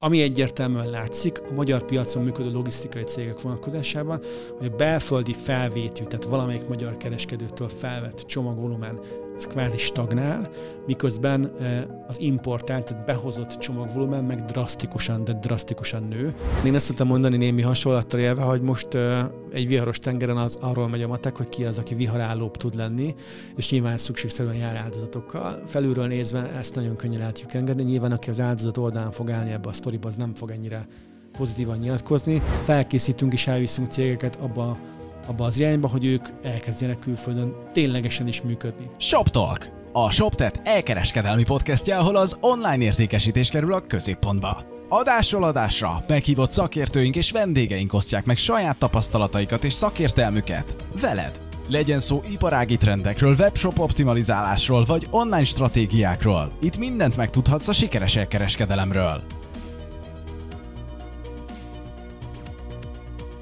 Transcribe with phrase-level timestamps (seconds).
[0.00, 4.20] Ami egyértelműen látszik, a magyar piacon működő logisztikai cégek vonatkozásában,
[4.58, 9.00] hogy a belföldi felvétű, tehát valamelyik magyar kereskedőtől felvett csomagvolumen
[9.38, 10.48] ez kvázi stagnál,
[10.86, 16.34] miközben eh, az importált, behozott csomagvolumen meg drasztikusan, de drasztikusan nő.
[16.64, 20.88] Én ezt tudtam mondani némi hasonlattal élve, hogy most eh, egy viharos tengeren az arról
[20.88, 23.14] megy a matek, hogy ki az, aki viharállóbb tud lenni,
[23.56, 25.62] és nyilván szükségszerűen jár áldozatokkal.
[25.66, 27.82] Felülről nézve ezt nagyon könnyen el tudjuk engedni.
[27.82, 30.86] Nyilván, aki az áldozat oldalán fog állni ebbe a sztoriba, az nem fog ennyire
[31.32, 32.42] pozitívan nyilatkozni.
[32.64, 34.78] Felkészítünk és elviszünk cégeket abba
[35.28, 38.90] abba az irányba, hogy ők elkezdjenek külföldön ténylegesen is működni.
[38.96, 44.76] ShopTalk, a ShopTet elkereskedelmi podcastja, ahol az online értékesítés kerül a középpontba.
[44.88, 51.40] Adásról adásra meghívott szakértőink és vendégeink osztják meg saját tapasztalataikat és szakértelmüket veled.
[51.68, 56.52] Legyen szó iparági trendekről, webshop optimalizálásról vagy online stratégiákról.
[56.60, 59.22] Itt mindent megtudhatsz a sikeres elkereskedelemről.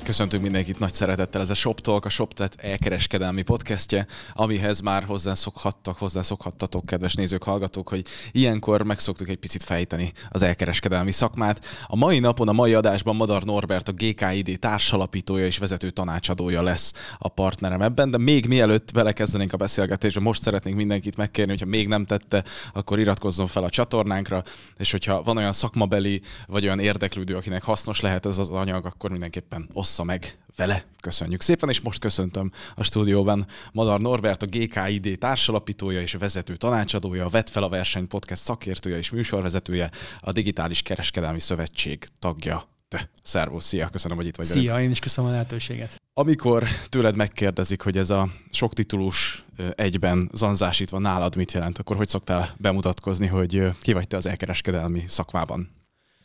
[0.07, 6.87] Köszöntünk mindenkit nagy szeretettel, ez a ShopTalk, a ShopTet elkereskedelmi podcastje, amihez már hozzászokhattak, hozzászokhattatok,
[6.87, 11.67] kedves nézők, hallgatók, hogy ilyenkor megszoktuk egy picit fejteni az elkereskedelmi szakmát.
[11.87, 16.93] A mai napon, a mai adásban Madar Norbert, a GKID társalapítója és vezető tanácsadója lesz
[17.19, 21.89] a partnerem ebben, de még mielőtt belekezdenénk a beszélgetésbe, most szeretnénk mindenkit megkérni, hogyha még
[21.89, 24.43] nem tette, akkor iratkozzon fel a csatornánkra,
[24.77, 29.11] és hogyha van olyan szakmabeli vagy olyan érdeklődő, akinek hasznos lehet ez az anyag, akkor
[29.11, 30.85] mindenképpen ossz ossza meg vele.
[31.01, 37.25] Köszönjük szépen, és most köszöntöm a stúdióban Madar Norbert, a GKID társalapítója és vezető tanácsadója,
[37.25, 42.63] a Vett fel a verseny podcast szakértője és műsorvezetője, a Digitális Kereskedelmi Szövetség tagja.
[42.89, 44.47] Te, szervusz, szia, köszönöm, hogy itt vagy.
[44.47, 44.85] Szia, velük.
[44.85, 46.03] én is köszönöm a lehetőséget.
[46.15, 52.09] Amikor tőled megkérdezik, hogy ez a sok titulus egyben zanzásítva nálad mit jelent, akkor hogy
[52.09, 55.71] szoktál bemutatkozni, hogy ki vagy te az elkereskedelmi szakmában?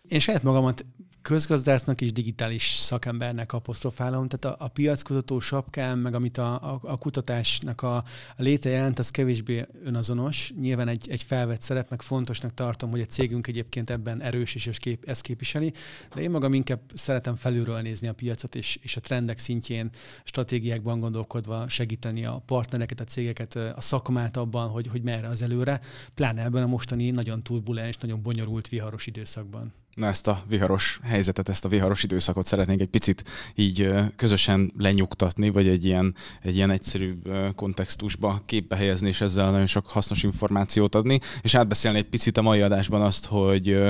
[0.07, 0.85] Én saját magamat
[1.21, 6.97] közgazdásznak és digitális szakembernek apostrofálom, tehát a, a piackutató sapkám, meg amit a, a, a
[6.97, 8.05] kutatásnak a, a
[8.35, 10.53] léte jelent, az kevésbé önazonos.
[10.59, 14.77] Nyilván egy, egy felvett szerep, meg fontosnak tartom, hogy a cégünk egyébként ebben erős és
[14.77, 15.73] kép, ezt képviseli,
[16.15, 19.89] de én magam inkább szeretem felülről nézni a piacot, és, és a trendek szintjén
[20.23, 25.81] stratégiákban gondolkodva segíteni a partnereket, a cégeket, a szakmát abban, hogy, hogy merre az előre,
[26.13, 31.49] pláne ebben a mostani nagyon turbulens, nagyon bonyolult, viharos időszakban na ezt a viharos helyzetet,
[31.49, 33.23] ezt a viharos időszakot szeretnénk egy picit
[33.55, 39.65] így közösen lenyugtatni, vagy egy ilyen, egy ilyen egyszerűbb kontextusba képbe helyezni, és ezzel nagyon
[39.65, 43.81] sok hasznos információt adni, és átbeszélni egy picit a mai adásban azt, hogy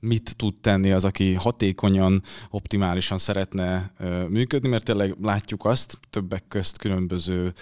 [0.00, 3.92] mit tud tenni az, aki hatékonyan, optimálisan szeretne
[4.28, 7.52] működni, mert tényleg látjuk azt többek közt különböző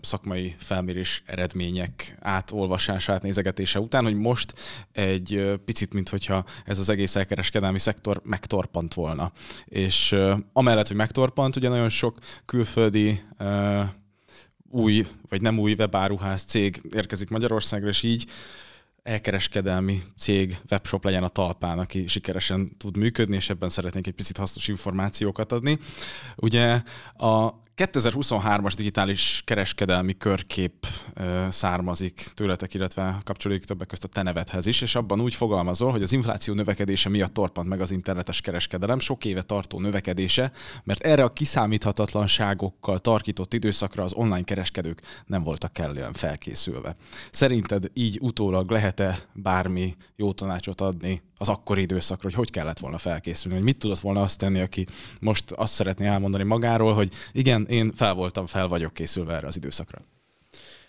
[0.00, 4.54] szakmai felmérés eredmények átolvasását, nézegetése után, hogy most
[4.92, 9.32] egy picit, mintha ez az egész elkereskedelmi szektor megtorpant volna.
[9.64, 10.16] És
[10.52, 13.22] amellett, hogy megtorpant, ugye nagyon sok külföldi
[14.70, 18.26] új, vagy nem új webáruház cég érkezik Magyarországra, és így
[19.06, 24.36] elkereskedelmi cég, webshop legyen a talpán, aki sikeresen tud működni, és ebben szeretnénk egy picit
[24.36, 25.78] hasznos információkat adni.
[26.36, 26.82] Ugye
[27.16, 30.86] a 2023-as digitális kereskedelmi körkép
[31.48, 36.02] származik tőletek, illetve kapcsolódik többek között a te nevedhez is, és abban úgy fogalmazol, hogy
[36.02, 40.52] az infláció növekedése miatt torpant meg az internetes kereskedelem, sok éve tartó növekedése,
[40.84, 46.94] mert erre a kiszámíthatatlanságokkal tarkított időszakra az online kereskedők nem voltak kellően felkészülve.
[47.30, 52.98] Szerinted így utólag lehet-e bármi jó tanácsot adni az akkori időszakra, hogy hogy kellett volna
[52.98, 54.86] felkészülni, hogy mit tudott volna azt tenni, aki
[55.20, 59.56] most azt szeretné elmondani magáról, hogy igen, én fel voltam, fel vagyok készülve erre az
[59.56, 59.98] időszakra.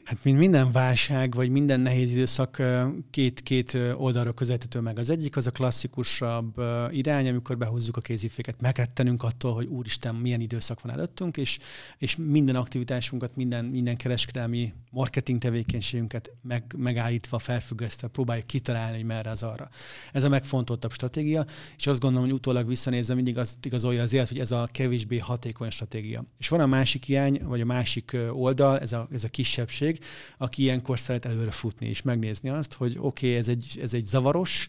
[0.08, 2.62] Hát mint minden válság, vagy minden nehéz időszak
[3.10, 4.98] két, két oldalra közelíthető meg.
[4.98, 10.40] Az egyik az a klasszikusabb irány, amikor behúzzuk a kéziféket, megrettenünk attól, hogy úristen, milyen
[10.40, 11.58] időszak van előttünk, és,
[11.98, 19.30] és minden aktivitásunkat, minden, minden kereskedelmi marketing tevékenységünket meg, megállítva, felfüggesztve próbáljuk kitalálni, hogy merre
[19.30, 19.70] az arra.
[20.12, 21.46] Ez a megfontoltabb stratégia,
[21.78, 25.18] és azt gondolom, hogy utólag visszanézve mindig azt igazolja az élet, hogy ez a kevésbé
[25.18, 26.24] hatékony stratégia.
[26.38, 29.96] És van a másik irány, vagy a másik oldal, ez a, ez a kisebbség,
[30.38, 34.06] aki ilyenkor szeret előre futni és megnézni azt, hogy oké, okay, ez, egy, ez egy
[34.06, 34.68] zavaros,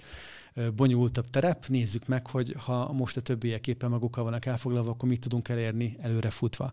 [0.76, 5.20] bonyolultabb terep, nézzük meg, hogy ha most a többiek éppen magukkal vannak elfoglalva, akkor mit
[5.20, 6.72] tudunk elérni előre futva.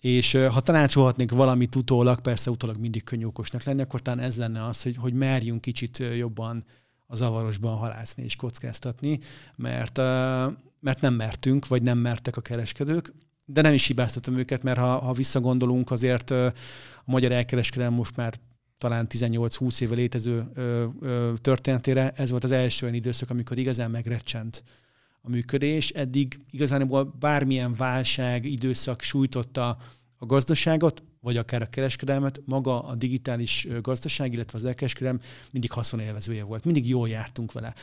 [0.00, 4.66] És ha tanácsolhatnék valamit utólag, persze utólag mindig könnyű okosnak lenni, akkor talán ez lenne
[4.66, 6.64] az, hogy, hogy merjünk kicsit jobban
[7.06, 9.18] a zavarosban halászni és kockáztatni,
[9.56, 9.96] mert,
[10.80, 13.12] mert nem mertünk, vagy nem mertek a kereskedők,
[13.52, 16.52] de nem is hibáztatom őket, mert ha, ha visszagondolunk, azért a
[17.04, 18.34] magyar elkereskedelem most már
[18.78, 23.90] talán 18-20 éve létező ö, ö, történetére, ez volt az első olyan időszak, amikor igazán
[23.90, 24.62] megrecsent
[25.20, 25.90] a működés.
[25.90, 29.76] Eddig igazán bármilyen válság, időszak sújtotta
[30.16, 35.20] a gazdaságot, vagy akár a kereskedelmet, maga a digitális gazdaság, illetve az elkereskedelem
[35.50, 36.64] mindig haszonélvezője volt.
[36.64, 37.74] Mindig jól jártunk vele.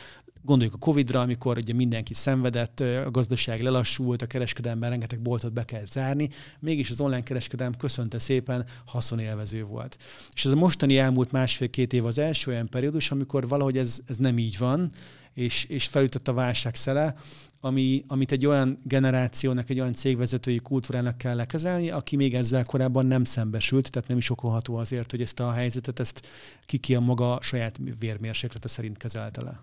[0.42, 5.66] Gondoljuk a Covid-ra, amikor ugye mindenki szenvedett, a gazdaság lelassult, a kereskedelemben rengeteg boltot be
[5.66, 9.98] kell zárni, mégis az online kereskedelem köszönte szépen haszonélvező volt.
[10.34, 14.18] És ez a mostani elmúlt másfél-két év az első olyan periódus, amikor valahogy ez, ez
[14.18, 14.92] nem így van,
[15.34, 17.16] és, és felütött a válság szele,
[17.62, 23.06] ami, amit egy olyan generációnak, egy olyan cégvezetői kultúrának kell lekezelni, aki még ezzel korábban
[23.06, 26.28] nem szembesült, tehát nem is okolható azért, hogy ezt a helyzetet, ezt
[26.62, 29.60] kiki a maga saját vérmérséklete szerint kezelte le.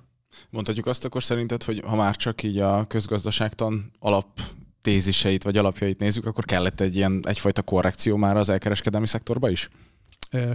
[0.51, 4.41] Mondhatjuk azt akkor szerinted, hogy ha már csak így a közgazdaságtan alap
[4.81, 9.69] téziseit vagy alapjait nézzük, akkor kellett egy ilyen egyfajta korrekció már az elkereskedelmi szektorba is?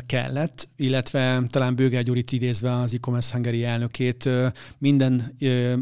[0.05, 4.29] Kellett, illetve talán Bőgel Gyurit idézve az e-commerce Hungary elnökét,
[4.77, 5.35] minden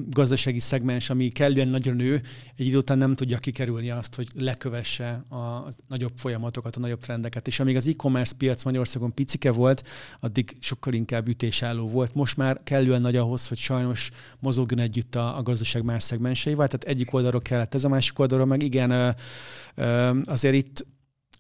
[0.10, 2.22] gazdasági szegmens, ami kellően nagyon nő,
[2.58, 7.48] egy idő után nem tudja kikerülni azt, hogy lekövesse a nagyobb folyamatokat, a nagyobb trendeket.
[7.48, 9.88] És amíg az e-commerce piac Magyarországon picike volt,
[10.20, 12.14] addig sokkal inkább ütésálló volt.
[12.14, 14.10] Most már kellően nagy ahhoz, hogy sajnos
[14.40, 16.68] mozogjon együtt a, a gazdaság más szegmenseivel.
[16.68, 19.16] Tehát egyik oldalról kellett ez, a másik oldalról meg igen,
[20.26, 20.86] azért itt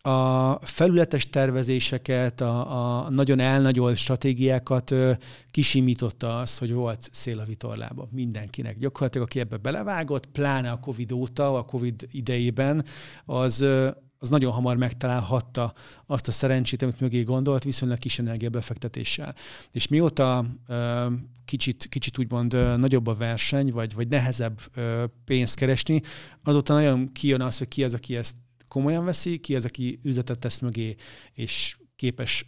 [0.01, 5.11] a felületes tervezéseket, a, a nagyon elnagyolt stratégiákat ö,
[5.49, 8.77] kisimította az, hogy volt szél a vitorlába mindenkinek.
[8.77, 12.85] Gyakorlatilag, aki ebbe belevágott, pláne a Covid óta, a Covid idejében,
[13.25, 15.73] az, ö, az nagyon hamar megtalálhatta
[16.05, 19.35] azt a szerencsét, amit mögé gondolt, viszonylag kis energiabefektetéssel.
[19.71, 21.05] És mióta ö,
[21.45, 26.01] kicsit, kicsit úgymond ö, nagyobb a verseny, vagy, vagy nehezebb ö, pénzt keresni,
[26.43, 28.35] azóta nagyon kijön az, hogy ki az, aki ezt
[28.69, 30.95] komolyan veszi, ki az, aki üzletet tesz mögé,
[31.33, 32.45] és képes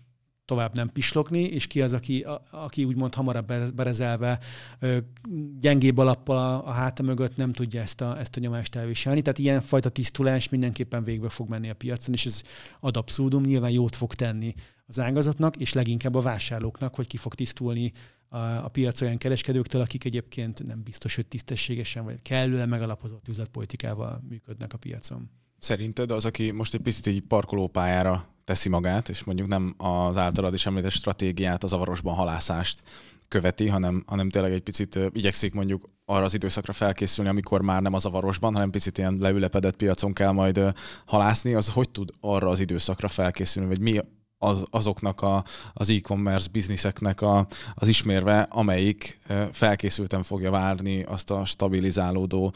[0.52, 4.40] tovább nem pislogni, és ki az, aki, a, aki úgymond hamarabb berezelve,
[5.60, 9.22] gyengébb alappal a, a háta mögött nem tudja ezt a, ezt a nyomást elviselni.
[9.22, 12.42] Tehát ilyen fajta tisztulás mindenképpen végbe fog menni a piacon, és ez
[12.80, 14.54] ad abszurdum, nyilván jót fog tenni
[14.86, 17.92] az ágazatnak, és leginkább a vásárlóknak, hogy ki fog tisztulni
[18.28, 24.24] a, a piac olyan kereskedőktől, akik egyébként nem biztos, hogy tisztességesen vagy kellően megalapozott üzletpolitikával
[24.30, 25.30] működnek a piacon.
[25.62, 30.54] Szerinted az, aki most egy picit egy parkolópályára teszi magát, és mondjuk nem az általad
[30.54, 32.82] is említett stratégiát, az avarosban halászást
[33.28, 37.94] követi, hanem, hanem tényleg egy picit igyekszik mondjuk arra az időszakra felkészülni, amikor már nem
[37.94, 40.60] az avarosban, hanem picit ilyen leülepedett piacon kell majd
[41.06, 44.00] halászni, az hogy tud arra az időszakra felkészülni, vagy mi
[44.44, 45.44] az, azoknak a,
[45.74, 49.20] az e-commerce bizniszeknek a, az ismérve, amelyik
[49.52, 52.54] felkészülten fogja várni azt a stabilizálódó,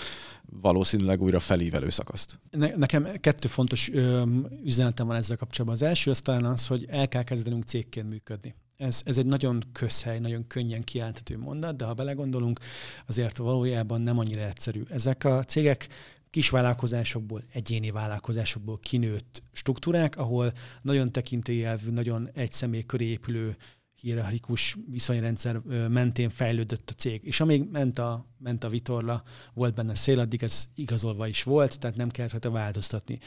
[0.61, 2.39] valószínűleg újra felívelő szakaszt.
[2.49, 4.23] Ne, nekem kettő fontos ö,
[4.63, 5.79] üzenetem van ezzel kapcsolatban.
[5.81, 8.55] Az első az talán az, hogy el kell kezdenünk cégként működni.
[8.77, 12.59] Ez, ez egy nagyon közhely, nagyon könnyen kijelenthető mondat, de ha belegondolunk,
[13.07, 14.83] azért valójában nem annyira egyszerű.
[14.89, 15.87] Ezek a cégek
[16.35, 23.57] kis vállalkozásokból, egyéni vállalkozásokból kinőtt struktúrák, ahol nagyon tekintélyelvű, nagyon egy személy köré épülő
[24.01, 27.21] hierarchikus viszonyrendszer mentén fejlődött a cég.
[27.23, 29.23] És amíg ment a, ment a vitorla,
[29.53, 33.19] volt benne szél, addig ez igazolva is volt, tehát nem kellett rajta változtatni.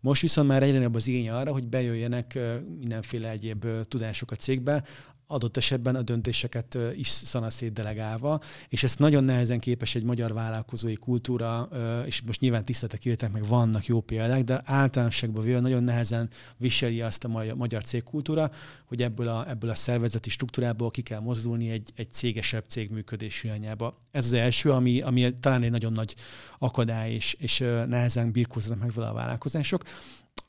[0.00, 2.38] Most viszont már egyre nagyobb az igény arra, hogy bejöjjenek
[2.78, 4.84] mindenféle egyéb tudások a cégbe,
[5.26, 10.94] adott esetben a döntéseket is szanaszét delegálva, és ezt nagyon nehezen képes egy magyar vállalkozói
[10.94, 11.68] kultúra,
[12.06, 17.00] és most nyilván tiszteletek jöttek, meg vannak jó példák, de általánosságban véve nagyon nehezen viseli
[17.00, 18.50] azt a magyar cégkultúra,
[18.84, 24.02] hogy ebből a, ebből a szervezeti struktúrából ki kell mozdulni egy, egy cégesebb cégműködés irányába.
[24.10, 26.14] Ez az első, ami, ami talán egy nagyon nagy
[26.58, 27.58] akadály, és, és
[27.88, 29.82] nehezen birkóznak meg vele a vállalkozások.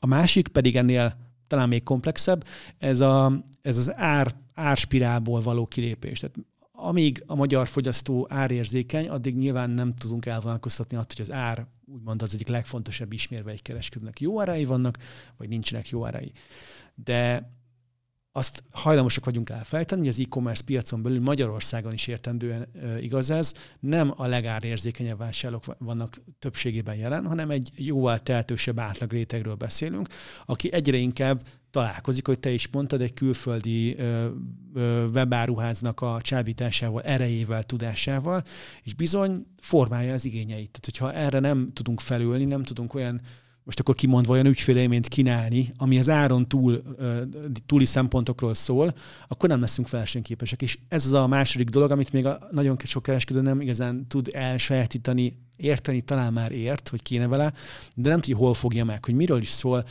[0.00, 2.44] A másik pedig ennél talán még komplexebb,
[2.78, 6.20] ez, a, ez az ár, árspirálból való kilépés.
[6.20, 6.36] Tehát
[6.72, 12.22] amíg a magyar fogyasztó árérzékeny, addig nyilván nem tudunk elvonalkoztatni attól, hogy az ár úgymond
[12.22, 14.20] az egyik legfontosabb ismérve egy kereskedőnek.
[14.20, 14.98] Jó árai vannak,
[15.36, 16.32] vagy nincsenek jó árai.
[16.94, 17.50] De
[18.32, 22.66] azt hajlamosak vagyunk elfelejteni, hogy az e-commerce piacon belül Magyarországon is értendően
[23.00, 29.54] igaz ez, nem a legárérzékenyebb vásárlók vannak többségében jelen, hanem egy jóval tehetősebb átlag rétegről
[29.54, 30.08] beszélünk,
[30.46, 31.42] aki egyre inkább
[31.76, 34.26] találkozik, hogy te is mondtad, egy külföldi ö,
[34.74, 38.42] ö, webáruháznak a csábításával, erejével, tudásával,
[38.82, 40.70] és bizony formálja az igényeit.
[40.70, 43.20] Tehát, hogyha erre nem tudunk felülni, nem tudunk olyan
[43.64, 46.82] most akkor kimondva olyan ügyfélélményt kínálni, ami az áron túl,
[47.66, 48.94] túli szempontokról szól,
[49.28, 50.62] akkor nem leszünk versenyképesek.
[50.62, 54.28] És ez az a második dolog, amit még a nagyon sok kereskedő nem igazán tud
[54.32, 57.52] elsajátítani, érteni, talán már ért, hogy kéne vele,
[57.94, 59.84] de nem tudja, hol fogja meg, hogy miről is szól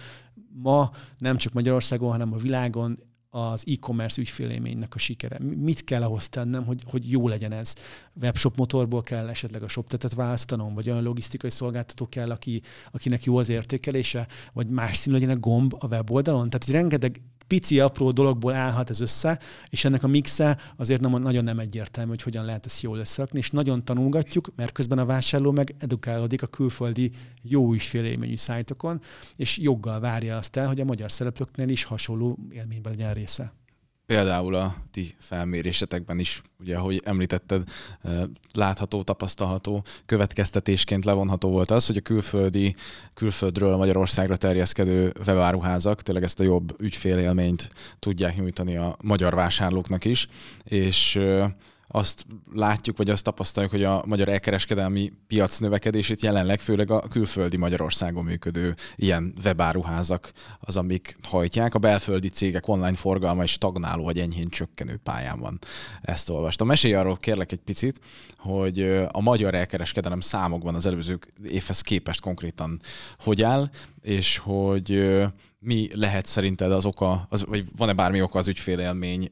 [0.61, 5.39] ma nem csak Magyarországon, hanem a világon az e-commerce ügyfélélménynek a sikere?
[5.39, 7.73] Mit kell ahhoz tennem, hogy, hogy jó legyen ez?
[8.21, 13.37] Webshop motorból kell esetleg a shoptetet választanom, vagy olyan logisztikai szolgáltató kell, aki, akinek jó
[13.37, 16.49] az értékelése, vagy más színű legyen a gomb a weboldalon?
[16.49, 21.21] Tehát, hogy rengeteg pici, apró dologból állhat ez össze, és ennek a mixe azért nem,
[21.21, 25.05] nagyon nem egyértelmű, hogy hogyan lehet ezt jól összerakni, és nagyon tanulgatjuk, mert közben a
[25.05, 27.11] vásárló meg edukálódik a külföldi
[27.41, 29.01] jó ügyfélélményű szájtokon,
[29.35, 33.53] és joggal várja azt el, hogy a magyar szereplőknél is hasonló élményben legyen része
[34.05, 37.63] például a ti felmérésetekben is, ugye, ahogy említetted,
[38.53, 42.75] látható, tapasztalható, következtetésként levonható volt az, hogy a külföldi,
[43.13, 47.69] külföldről Magyarországra terjeszkedő webáruházak tényleg ezt a jobb ügyfélélményt
[47.99, 50.27] tudják nyújtani a magyar vásárlóknak is,
[50.63, 51.19] és
[51.95, 57.57] azt látjuk, vagy azt tapasztaljuk, hogy a magyar elkereskedelmi piac növekedését jelenleg főleg a külföldi
[57.57, 61.73] Magyarországon működő ilyen webáruházak az, amik hajtják.
[61.75, 65.59] A belföldi cégek online forgalma is stagnáló vagy enyhén csökkenő pályán van.
[66.01, 66.67] Ezt olvastam.
[66.67, 67.99] Mesélj arról kérlek egy picit,
[68.37, 72.81] hogy a magyar elkereskedelem számokban az előző évhez képest konkrétan
[73.19, 73.69] hogy áll,
[74.01, 75.15] és hogy
[75.65, 79.31] mi lehet szerinted az oka, az, vagy van-e bármi oka az ügyfélélmény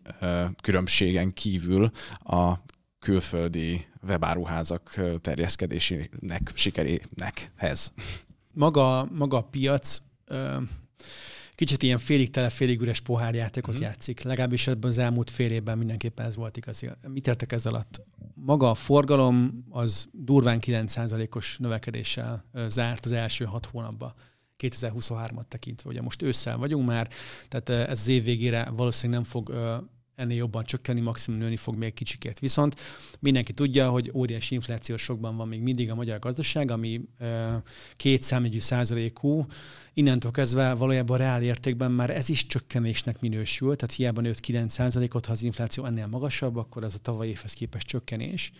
[0.62, 1.90] különbségen kívül
[2.24, 2.54] a
[3.00, 7.94] külföldi webáruházak terjeszkedésének, sikerének hez?
[8.54, 10.02] Maga, maga a piac
[11.56, 13.82] kicsit ilyen félig tele, félig üres pohárjátékot mm.
[13.82, 14.22] játszik.
[14.22, 16.90] Legalábbis ebben az elmúlt fél évben mindenképpen ez volt igazi.
[17.08, 18.02] Mit értek ez alatt?
[18.34, 24.13] Maga a forgalom az durván 9%-os növekedéssel zárt az első hat hónapban.
[24.63, 25.89] 2023-at tekintve.
[25.89, 27.10] Ugye most ősszel vagyunk már,
[27.48, 29.53] tehát ez az év végére valószínűleg nem fog
[30.15, 32.39] ennél jobban csökkenni, maximum nőni fog még kicsikét.
[32.39, 32.75] Viszont
[33.20, 37.01] mindenki tudja, hogy óriási inflációs sokban van még mindig a magyar gazdaság, ami
[37.96, 39.46] két számjegyű százalékú,
[39.93, 45.25] innentől kezdve valójában reál értékben már ez is csökkenésnek minősül, tehát hiába nőtt 9 százalékot,
[45.25, 48.51] ha az infláció ennél magasabb, akkor az a tavalyi évhez képest csökkenés.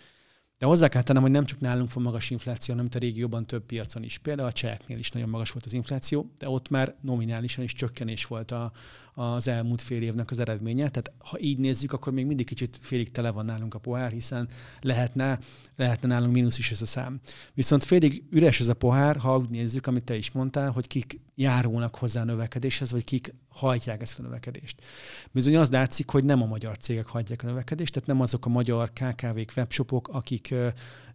[0.58, 3.66] De hozzá kell tennem, hogy nem csak nálunk van magas infláció, hanem a régióban több
[3.66, 4.18] piacon is.
[4.18, 8.26] Például a cseheknél is nagyon magas volt az infláció, de ott már nominálisan is csökkenés
[8.26, 8.72] volt a,
[9.14, 10.88] az elmúlt fél évnek az eredménye.
[10.88, 14.48] Tehát ha így nézzük, akkor még mindig kicsit félig tele van nálunk a pohár, hiszen
[14.80, 15.38] lehetne,
[15.76, 17.20] lehetne nálunk mínusz is ez a szám.
[17.54, 21.20] Viszont félig üres ez a pohár, ha úgy nézzük, amit te is mondtál, hogy kik
[21.34, 24.84] járulnak hozzá a növekedéshez, vagy kik hajtják ezt a növekedést.
[25.30, 28.48] Bizony az látszik, hogy nem a magyar cégek hajtják a növekedést, tehát nem azok a
[28.48, 30.54] magyar KKV-k, webshopok, akik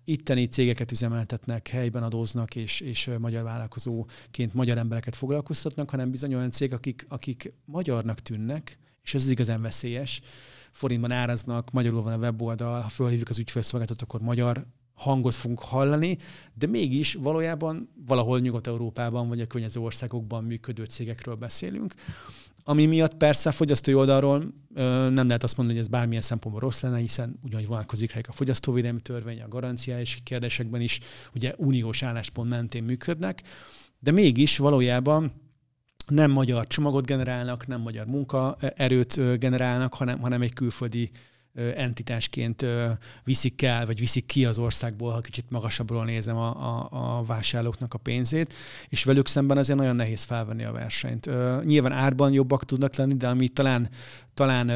[0.10, 6.52] itteni cégeket üzemeltetnek, helyben adóznak, és, és magyar vállalkozóként magyar embereket foglalkoztatnak, hanem bizony olyan
[6.52, 10.22] cég, akik, akik magyarnak tűnnek, és ez az igazán veszélyes.
[10.72, 16.18] Forintban áraznak, magyarul van a weboldal, ha fölhívjuk az ügyfélszolgáltatót, akkor magyar hangot fogunk hallani,
[16.54, 21.94] de mégis valójában valahol Nyugat-Európában vagy a környező országokban működő cégekről beszélünk.
[22.70, 24.54] Ami miatt persze a fogyasztói oldalról
[25.10, 29.02] nem lehet azt mondani, hogy ez bármilyen szempontból rossz lenne, hiszen ugyanúgy vonatkozik a fogyasztóvédelmi
[29.02, 31.00] törvény, a garanciális kérdésekben is,
[31.36, 33.42] ugye uniós álláspont mentén működnek,
[34.00, 35.32] de mégis valójában
[36.08, 41.10] nem magyar csomagot generálnak, nem magyar munkaerőt generálnak, hanem, hanem egy külföldi
[41.54, 42.66] entitásként
[43.24, 46.88] viszik el, vagy viszik ki az országból, ha kicsit magasabbról nézem a, a,
[47.18, 48.54] a vásárlóknak a pénzét,
[48.90, 51.30] és velük szemben azért nagyon nehéz felvenni a versenyt.
[51.64, 53.90] Nyilván árban jobbak tudnak lenni, de ami talán,
[54.34, 54.70] talán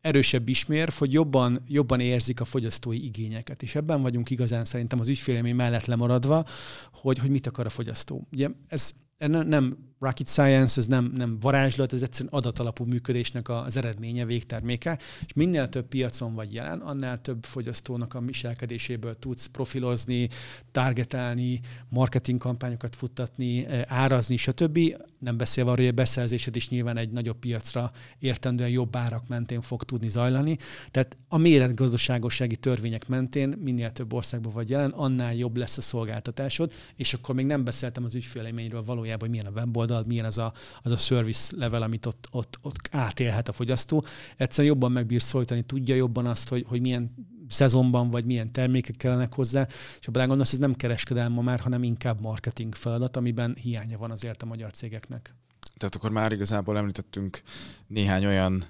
[0.00, 3.62] erősebb ismér, hogy jobban, jobban érzik a fogyasztói igényeket.
[3.62, 6.44] És ebben vagyunk igazán szerintem az ügyfélemény mellett lemaradva,
[6.92, 8.26] hogy, hogy mit akar a fogyasztó.
[8.32, 13.76] Ugye ez nem, nem rocket science, ez nem, nem varázslat, ez egyszerűen adatalapú működésnek az
[13.76, 20.28] eredménye, végterméke, és minél több piacon vagy jelen, annál több fogyasztónak a viselkedéséből tudsz profilozni,
[20.70, 24.78] targetálni, marketing kampányokat futtatni, eh, árazni, stb.
[25.26, 29.60] Nem beszélve arról, hogy a beszerzésed is nyilván egy nagyobb piacra értendően jobb árak mentén
[29.60, 30.56] fog tudni zajlani.
[30.90, 36.72] Tehát a méretgazdaságossági törvények mentén minél több országban vagy jelen, annál jobb lesz a szolgáltatásod,
[36.96, 40.52] és akkor még nem beszéltem az ügyféleményről valójában, hogy milyen a weboldal, milyen az a,
[40.82, 44.04] az a service level, amit ott, ott, ott átélhet a fogyasztó.
[44.36, 47.14] Egyszerűen jobban megbír szólítani, tudja jobban azt, hogy, hogy milyen
[47.48, 49.66] szezonban, vagy milyen termékek kellenek hozzá,
[50.00, 54.42] és abban gondolsz, ez nem kereskedelma már, hanem inkább marketing feladat, amiben hiánya van azért
[54.42, 55.34] a magyar cégeknek.
[55.76, 57.42] Tehát akkor már igazából említettünk
[57.86, 58.64] néhány olyan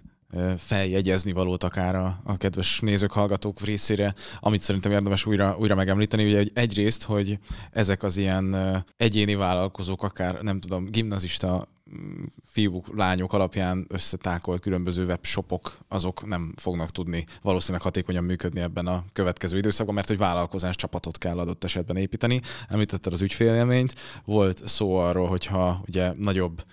[0.57, 6.25] feljegyezni valót akár a, a kedves nézők, hallgatók részére, amit szerintem érdemes újra, újra megemlíteni.
[6.25, 7.39] Ugye egyrészt, hogy
[7.71, 8.57] ezek az ilyen
[8.97, 11.67] egyéni vállalkozók, akár nem tudom, gimnazista
[12.45, 19.05] fiúk, lányok alapján összetákolt különböző webshopok, azok nem fognak tudni valószínűleg hatékonyan működni ebben a
[19.13, 22.41] következő időszakban, mert hogy vállalkozás csapatot kell adott esetben építeni.
[22.69, 26.65] Említetted az ügyfélélményt, volt szó arról, hogyha ugye nagyobb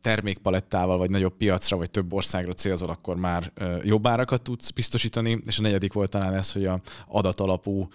[0.00, 5.58] termékpalettával, vagy nagyobb piacra, vagy több országra célzol, akkor már jobb árakat tudsz biztosítani, és
[5.58, 7.88] a negyedik volt talán ez, hogy a adatalapú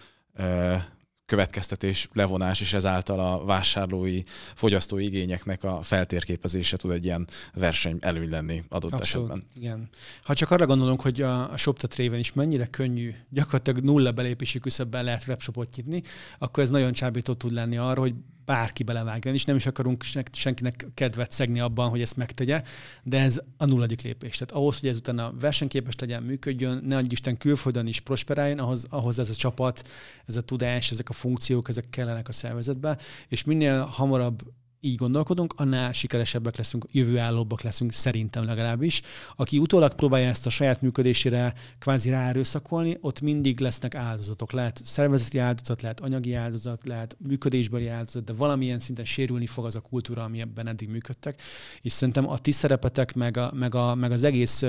[1.26, 4.22] következtetés, levonás, és ezáltal a vásárlói,
[4.54, 9.50] fogyasztói igényeknek a feltérképezése tud egy ilyen verseny előny lenni adott Abszolút, esetben.
[9.56, 9.90] Igen.
[10.24, 14.60] Ha csak arra gondolunk, hogy a, a ShopTet réven is mennyire könnyű, gyakorlatilag nulla belépési
[14.60, 16.02] küszöbben lehet webshopot nyitni,
[16.38, 18.14] akkor ez nagyon csábító tud lenni arra, hogy
[18.46, 22.64] bárki belevágjon, és nem is akarunk senkinek kedvet szegni abban, hogy ezt megtegye,
[23.04, 24.38] de ez a nulladik lépés.
[24.38, 28.86] Tehát ahhoz, hogy ez utána versenyképes legyen, működjön, ne adj Isten külföldön is prosperáljon, ahhoz,
[28.90, 29.88] ahhoz ez a csapat,
[30.26, 32.98] ez a tudás, ezek a funkciók, ezek kellenek a szervezetbe,
[33.28, 34.42] és minél hamarabb
[34.86, 39.02] így gondolkodunk, annál sikeresebbek leszünk, jövőállóbbak leszünk, szerintem legalábbis.
[39.36, 44.52] Aki utólag próbálja ezt a saját működésére kvázi ráerőszakolni, ott mindig lesznek áldozatok.
[44.52, 49.76] Lehet szervezeti áldozat, lehet anyagi áldozat, lehet működésbeli áldozat, de valamilyen szinten sérülni fog az
[49.76, 51.42] a kultúra, ami ebben eddig működtek.
[51.82, 54.64] És szerintem a ti szerepetek, meg, a, meg, a, meg az egész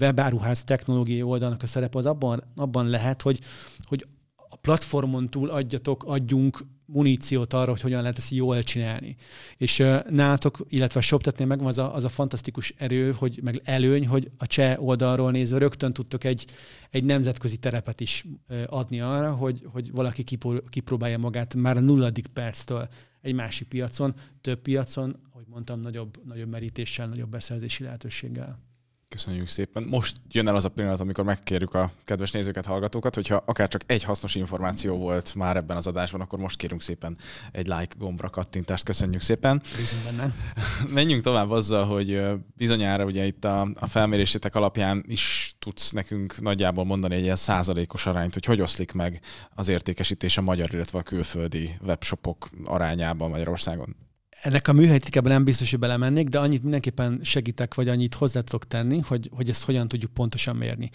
[0.00, 3.40] webáruház technológiai oldalnak a szerepe az abban, abban lehet, hogy,
[3.88, 4.06] hogy
[4.48, 6.58] a platformon túl adjatok, adjunk
[6.92, 9.16] muníciót arra, hogy hogyan lehet ezt jól csinálni.
[9.56, 13.60] És uh, nálatok, illetve a ShopTetnél megvan az a, az a fantasztikus erő, hogy meg
[13.64, 16.46] előny, hogy a cseh oldalról nézve rögtön tudtok egy,
[16.90, 21.80] egy nemzetközi terepet is uh, adni arra, hogy, hogy valaki kipor, kipróbálja magát már a
[21.80, 22.88] nulladik perctől
[23.20, 28.69] egy másik piacon, több piacon, ahogy mondtam, nagyobb, nagyobb merítéssel, nagyobb beszerzési lehetőséggel.
[29.14, 29.82] Köszönjük szépen.
[29.82, 33.82] Most jön el az a pillanat, amikor megkérjük a kedves nézőket, hallgatókat, hogyha akár csak
[33.86, 37.16] egy hasznos információ volt már ebben az adásban, akkor most kérünk szépen
[37.52, 38.84] egy like gombra kattintást.
[38.84, 39.62] Köszönjük szépen.
[40.04, 40.34] benne.
[40.98, 42.22] Menjünk tovább azzal, hogy
[42.56, 48.06] bizonyára ugye itt a, a felmérésétek alapján is tudsz nekünk nagyjából mondani egy ilyen százalékos
[48.06, 49.20] arányt, hogy hogy oszlik meg
[49.54, 53.96] az értékesítés a magyar, illetve a külföldi webshopok arányában Magyarországon
[54.42, 58.66] ennek a műhelytikában nem biztos, hogy belemennék, de annyit mindenképpen segítek, vagy annyit hozzá tudok
[58.66, 60.90] tenni, hogy, hogy ezt hogyan tudjuk pontosan mérni.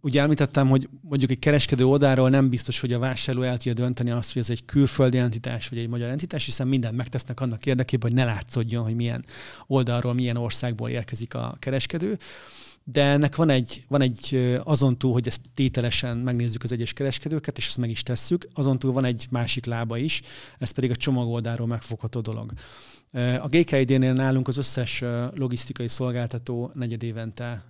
[0.00, 4.10] ugye említettem, hogy mondjuk egy kereskedő oldalról nem biztos, hogy a vásárló el tudja dönteni
[4.10, 8.10] azt, hogy ez egy külföldi entitás, vagy egy magyar entitás, hiszen mindent megtesznek annak érdekében,
[8.10, 9.24] hogy ne látszódjon, hogy milyen
[9.66, 12.18] oldalról, milyen országból érkezik a kereskedő
[12.84, 17.58] de ennek van egy, van egy azon túl, hogy ezt tételesen megnézzük az egyes kereskedőket,
[17.58, 20.20] és ezt meg is tesszük, azon túl van egy másik lába is,
[20.58, 22.52] ez pedig a csomagoldáról megfogható dolog.
[23.40, 27.64] A GKID-nél nálunk az összes logisztikai szolgáltató negyedévente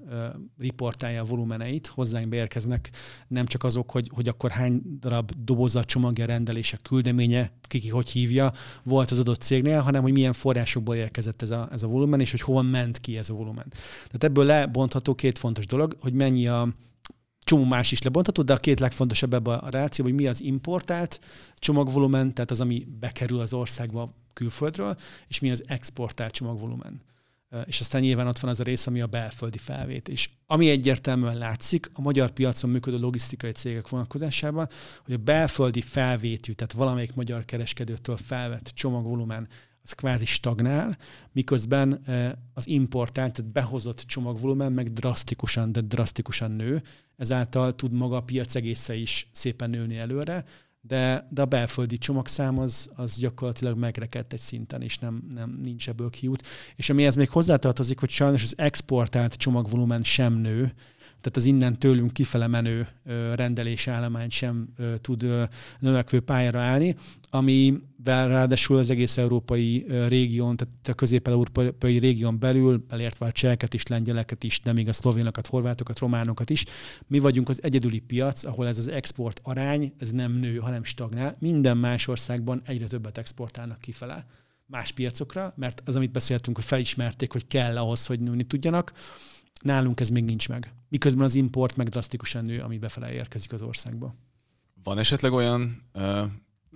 [0.58, 2.90] riportálja a volumeneit, hozzánk beérkeznek
[3.28, 8.52] nem csak azok, hogy, hogy akkor hány darab doboza, csomagja, rendelése, küldeménye, kiki hogy hívja,
[8.82, 12.30] volt az adott cégnél, hanem hogy milyen forrásokból érkezett ez a, ez a volumen, és
[12.30, 13.66] hogy hova ment ki ez a volumen.
[14.06, 16.68] Tehát ebből lebontható két fontos dolog, hogy mennyi a,
[17.44, 21.20] csomó más is lebontható, de a két legfontosabb ebben a ráció, hogy mi az importált
[21.54, 24.96] csomagvolumen, tehát az, ami bekerül az országba külföldről,
[25.28, 27.02] és mi az exportált csomagvolumen.
[27.64, 30.30] És aztán nyilván ott van az a rész, ami a belföldi felvétés.
[30.46, 34.68] Ami egyértelműen látszik a magyar piacon működő logisztikai cégek vonatkozásában,
[35.04, 39.48] hogy a belföldi felvétű, tehát valamelyik magyar kereskedőtől felvett csomagvolumen
[39.84, 40.96] az kvázi stagnál,
[41.32, 42.02] miközben
[42.54, 46.82] az importált, tehát behozott csomagvolumen meg drasztikusan, de drasztikusan nő,
[47.16, 50.44] ezáltal tud maga a piac egésze is szépen nőni előre,
[50.80, 55.88] de, de a belföldi csomagszám az, az gyakorlatilag megrekedt egy szinten, és nem, nem nincs
[55.88, 56.46] ebből kiút.
[56.76, 60.74] És amihez még hozzátartozik, hogy sajnos az exportált csomagvolumen sem nő,
[61.22, 62.88] tehát az innen tőlünk kifele menő
[63.34, 64.68] rendelés állomány sem
[65.00, 65.26] tud
[65.78, 66.96] növekvő pályára állni,
[67.30, 73.86] amivel ráadásul az egész európai régión, tehát a közép-európai régión belül, elértve a cseheket is,
[73.86, 76.64] lengyeleket is, de még a szlovénokat, horvátokat, románokat is,
[77.06, 81.36] mi vagyunk az egyedüli piac, ahol ez az export arány, ez nem nő, hanem stagnál.
[81.38, 84.26] Minden más országban egyre többet exportálnak kifele
[84.66, 88.92] más piacokra, mert az, amit beszéltünk, hogy felismerték, hogy kell ahhoz, hogy nőni tudjanak,
[89.62, 90.72] Nálunk ez még nincs meg.
[90.88, 94.14] Miközben az import meg drasztikusan nő, ami befele érkezik az országba.
[94.82, 95.82] Van esetleg olyan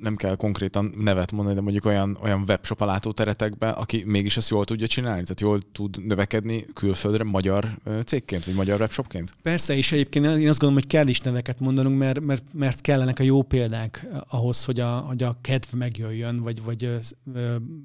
[0.00, 4.64] nem kell konkrétan nevet mondani, de mondjuk olyan, olyan webshop teretekbe, aki mégis ezt jól
[4.64, 7.68] tudja csinálni, tehát jól tud növekedni külföldre magyar
[8.04, 9.34] cégként, vagy magyar webshopként?
[9.42, 13.18] Persze, és egyébként én azt gondolom, hogy kell is neveket mondanunk, mert, mert, mert kellenek
[13.18, 16.90] a jó példák ahhoz, hogy a, hogy a kedv megjöjjön, vagy, vagy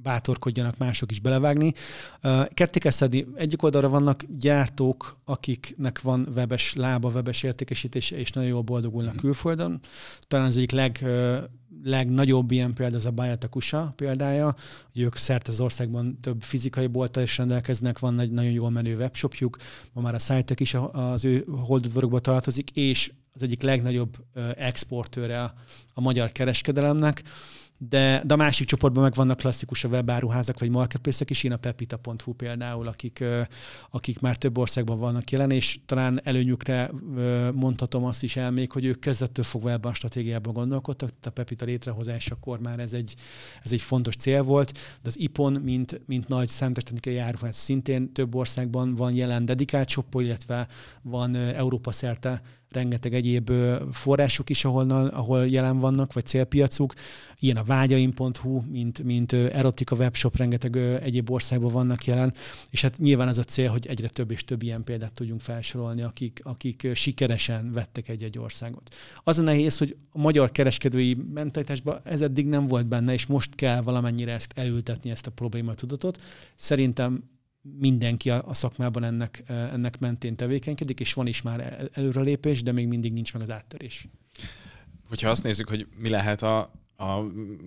[0.01, 1.73] bátorkodjanak mások is belevágni.
[2.53, 3.27] Ketté kell szedni.
[3.35, 9.21] Egyik oldalra vannak gyártók, akiknek van webes lába, webes értékesítése, és nagyon jól boldogulnak hmm.
[9.21, 9.79] külföldön.
[10.27, 11.05] Talán az egyik leg
[11.83, 14.55] legnagyobb ilyen példa az a Bayatakusa példája,
[14.91, 18.95] hogy ők szerte az országban több fizikai bolttal is rendelkeznek, van egy nagyon jól menő
[18.95, 19.57] webshopjuk,
[19.93, 24.17] ma már a Szájtek is az ő holdudvarokba tartozik, és az egyik legnagyobb
[24.55, 25.43] exportőre
[25.93, 27.23] a magyar kereskedelemnek
[27.89, 31.57] de, de a másik csoportban meg vannak klasszikus a webáruházak vagy marketplace is, én a
[31.57, 33.23] pepita.hu például, akik,
[33.89, 36.91] akik már több országban vannak jelen, és talán előnyükre
[37.53, 41.65] mondhatom azt is el még, hogy ők kezdettől fogva ebben a stratégiában gondolkodtak, a Pepita
[41.65, 43.15] létrehozásakor már ez egy,
[43.63, 48.35] ez egy fontos cél volt, de az IPON, mint, mint nagy számítástechnikai áruház szintén több
[48.35, 50.67] országban van jelen dedikált shopol, illetve
[51.01, 53.51] van Európa szerte rengeteg egyéb
[53.91, 56.93] források is, ahol, ahol jelen vannak, vagy célpiacuk.
[57.39, 62.33] Ilyen a vágyaim.hu, mint, mint erotika webshop, rengeteg egyéb országban vannak jelen,
[62.69, 66.01] és hát nyilván az a cél, hogy egyre több és több ilyen példát tudjunk felsorolni,
[66.01, 68.95] akik, akik sikeresen vettek egy-egy országot.
[69.23, 73.55] Az a nehéz, hogy a magyar kereskedői mentalitásban ez eddig nem volt benne, és most
[73.55, 76.21] kell valamennyire ezt elültetni, ezt a problématudatot.
[76.55, 77.23] Szerintem
[77.61, 83.13] mindenki a, szakmában ennek, ennek mentén tevékenykedik, és van is már előrelépés, de még mindig
[83.13, 84.07] nincs meg az áttörés.
[85.07, 87.23] Hogyha azt nézzük, hogy mi lehet a, a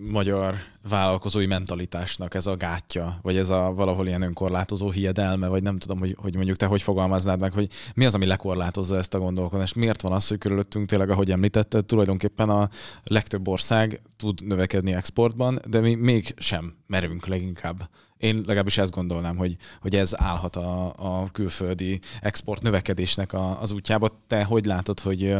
[0.09, 0.55] magyar
[0.89, 5.99] vállalkozói mentalitásnak ez a gátja, vagy ez a valahol ilyen önkorlátozó hiedelme, vagy nem tudom,
[5.99, 9.75] hogy, hogy mondjuk te hogy fogalmaznád meg, hogy mi az, ami lekorlátozza ezt a gondolkodást.
[9.75, 12.69] Miért van az, hogy körülöttünk tényleg, ahogy említetted, tulajdonképpen a
[13.03, 19.37] legtöbb ország tud növekedni exportban, de mi még sem merünk leginkább én legalábbis ezt gondolnám,
[19.37, 24.21] hogy, hogy ez állhat a, a külföldi export növekedésnek a, az útjába.
[24.27, 25.37] Te hogy látod, hogy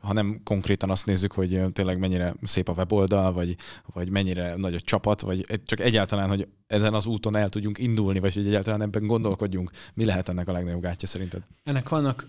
[0.00, 3.56] ha nem konkrétan azt nézzük, hogy tényleg mennyire szép a weboldal, vagy,
[3.92, 8.18] vagy mennyire nagy a csapat, vagy csak egyáltalán, hogy ezen az úton el tudjunk indulni,
[8.18, 11.42] vagy hogy egyáltalán ebben gondolkodjunk, mi lehet ennek a legnagyobb gátja szerinted?
[11.64, 12.26] Ennek vannak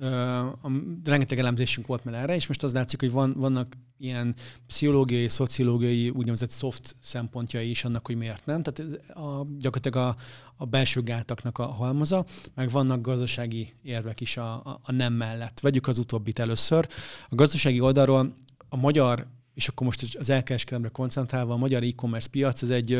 [0.00, 0.70] a,
[1.04, 4.34] rengeteg elemzésünk volt már erre, és most az látszik, hogy van, vannak ilyen
[4.66, 8.62] pszichológiai, szociológiai, úgynevezett soft szempontjai is annak, hogy miért nem.
[8.62, 10.16] Tehát a, gyakorlatilag a,
[10.56, 15.60] a belső gátaknak a halmaza, meg vannak gazdasági érvek is a, a, a nem mellett.
[15.60, 16.88] Vegyük az utóbbit először.
[17.28, 18.34] A gazdasági oldalról
[18.68, 19.26] a magyar
[19.58, 22.92] és akkor most az elkereskedelemre koncentrálva a magyar e-commerce piac, az egy,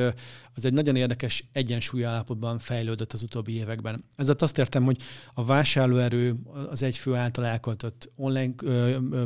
[0.55, 4.05] az egy nagyon érdekes egyensúly állapotban fejlődött az utóbbi években.
[4.17, 5.01] Ezzel azt értem, hogy
[5.35, 6.37] a vásárlóerő
[6.71, 8.55] az egy fő által elköltött online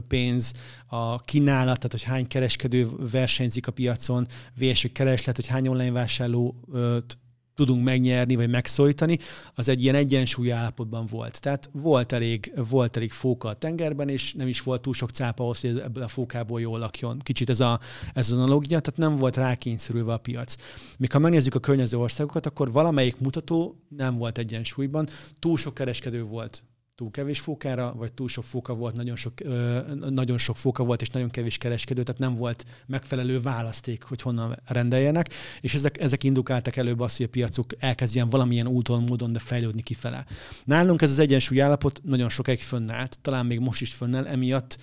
[0.09, 0.53] pénz,
[0.87, 4.27] a kínálat, tehát hogy hány kereskedő versenyzik a piacon,
[4.59, 4.87] vs.
[4.93, 7.19] kereslet, hogy hány online vásárlót
[7.55, 9.19] tudunk megnyerni, vagy megszólítani,
[9.55, 11.41] az egy ilyen egyensúly állapotban volt.
[11.41, 15.43] Tehát volt elég, volt elég fóka a tengerben, és nem is volt túl sok cápa
[15.43, 17.19] ahhoz, hogy ebből a fókából jól lakjon.
[17.19, 17.81] Kicsit ez, a,
[18.15, 20.55] ez az analogia, tehát nem volt rákényszerülve a piac.
[20.99, 26.23] Míg ha megnézzük a környező országokat, akkor valamelyik mutató nem volt egyensúlyban, túl sok kereskedő
[26.23, 30.85] volt túl kevés fókára, vagy túl sok fóka volt, nagyon sok, ö, nagyon sok fóka
[30.85, 35.29] volt, és nagyon kevés kereskedő, tehát nem volt megfelelő választék, hogy honnan rendeljenek,
[35.61, 39.83] és ezek, ezek indukáltak előbb azt, hogy a piacok elkezdjen valamilyen úton, módon, de fejlődni
[39.83, 40.27] kifele.
[40.65, 44.79] Nálunk ez az egyensúly állapot nagyon sokáig fönnállt, talán még most is fönnel, emiatt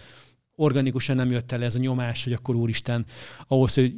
[0.55, 3.05] organikusan nem jött el ez a nyomás, hogy akkor úristen,
[3.47, 3.93] ahhoz, hogy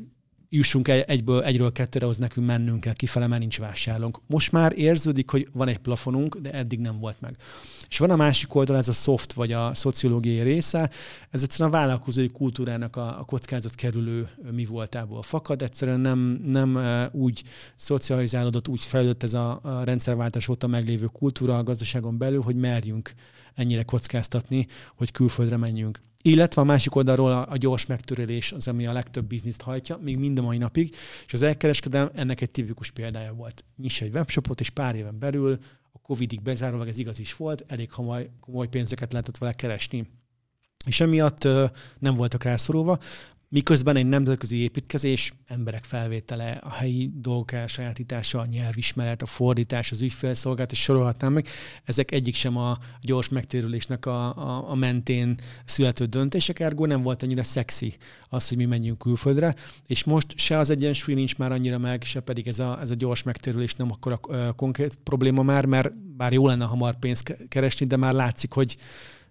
[0.53, 4.19] jussunk egyből, egyről kettőre, az nekünk mennünk kell kifele, mert nincs vásárlónk.
[4.27, 7.35] Most már érződik, hogy van egy plafonunk, de eddig nem volt meg.
[7.89, 10.89] És van a másik oldal, ez a soft vagy a szociológiai része,
[11.29, 16.79] ez egyszerűen a vállalkozói kultúrának a, a kockázat kerülő mi voltából fakad, egyszerűen nem, nem
[17.11, 17.43] úgy
[17.75, 23.13] szocializálódott, úgy fejlődött ez a, a rendszerváltás óta meglévő kultúra a gazdaságon belül, hogy merjünk
[23.55, 25.99] ennyire kockáztatni, hogy külföldre menjünk.
[26.21, 30.17] Illetve a másik oldalról a, a gyors megtörölés az, ami a legtöbb bizniszt hajtja, még
[30.17, 33.63] mind a mai napig, és az elkereskedelem ennek egy tipikus példája volt.
[33.77, 35.57] Nyiss egy webshopot, és pár éven belül
[35.91, 40.09] a Covid-ig bezárólag ez igaz is volt, elég hamar komoly pénzeket lehetett vele keresni.
[40.85, 41.47] És emiatt
[41.99, 42.99] nem voltak rászorulva.
[43.53, 50.01] Miközben egy nemzetközi építkezés, emberek felvétele, a helyi dolgok elsajátítása, a nyelvismeret, a fordítás, az
[50.01, 51.47] ügyfélszolgálat, és sorolhatnám meg,
[51.83, 55.35] ezek egyik sem a gyors megtérülésnek a, a, a mentén
[55.65, 57.95] születő döntések, ergo nem volt annyira szexi
[58.29, 59.55] az, hogy mi menjünk külföldre,
[59.87, 62.95] és most se az egyensúly nincs már annyira meg, se pedig ez a, ez a
[62.95, 67.85] gyors megtérülés nem akkor a konkrét probléma már, mert bár jó lenne hamar pénzt keresni,
[67.85, 68.77] de már látszik, hogy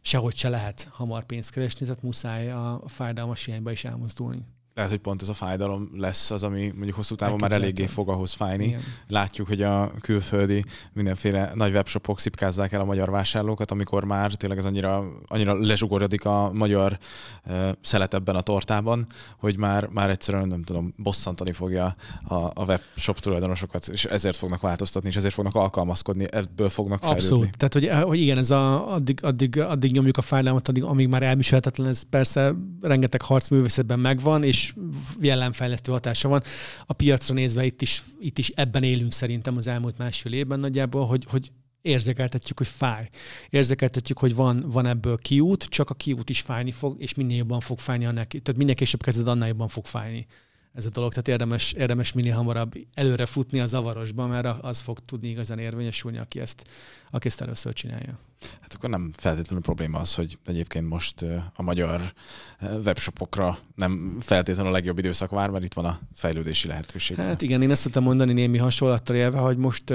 [0.00, 5.00] sehogy se lehet hamar pénzt keresni, tehát muszáj a fájdalmas irányba is elmozdulni lehet, hogy
[5.00, 8.64] pont ez a fájdalom lesz az, ami mondjuk hosszú távon már eléggé fog ahhoz fájni.
[8.64, 8.80] Igen.
[9.06, 14.59] Látjuk, hogy a külföldi mindenféle nagy webshopok szipkázzák el a magyar vásárlókat, amikor már tényleg
[14.59, 16.98] ez annyira, annyira lezsugorodik a magyar
[17.46, 19.06] uh, szelet ebben a tortában,
[19.38, 24.61] hogy már, már egyszerűen nem tudom, bosszantani fogja a, a webshop tulajdonosokat, és ezért fognak
[24.61, 27.24] változtatni, és ezért fognak alkalmazkodni, ebből fognak fejlődni.
[27.24, 27.56] Abszolút.
[27.56, 31.22] Tehát, hogy, hogy igen, ez a, addig, addig, addig nyomjuk a fájdalmat, addig, amíg már
[31.22, 34.75] elviselhetetlen, ez persze rengeteg harcművészetben megvan, és is
[35.20, 36.42] jellemfejlesztő hatása van.
[36.87, 41.07] A piacra nézve itt is, itt is ebben élünk szerintem az elmúlt másfél évben nagyjából,
[41.07, 41.51] hogy, hogy
[41.83, 43.09] érzékeltetjük, hogy fáj.
[43.51, 47.61] Érzékeltetjük, hogy van, van ebből kiút, csak a kiút is fájni fog, és minél jobban
[47.61, 48.27] fog fájni annak.
[48.27, 50.27] Tehát minél később kezded, annál jobban fog fájni
[50.73, 51.11] ez a dolog.
[51.11, 56.18] Tehát érdemes, érdemes minél hamarabb előre futni a zavarosban, mert az fog tudni igazán érvényesülni,
[56.18, 56.68] aki ezt,
[57.11, 58.18] aki ezt először csinálja.
[58.61, 61.24] Hát akkor nem feltétlenül probléma az, hogy egyébként most
[61.55, 62.12] a magyar
[62.85, 67.16] webshopokra nem feltétlenül a legjobb időszak vár, mert itt van a fejlődési lehetőség.
[67.16, 69.90] Hát igen, én ezt tudtam mondani némi hasonlattal élve, hogy most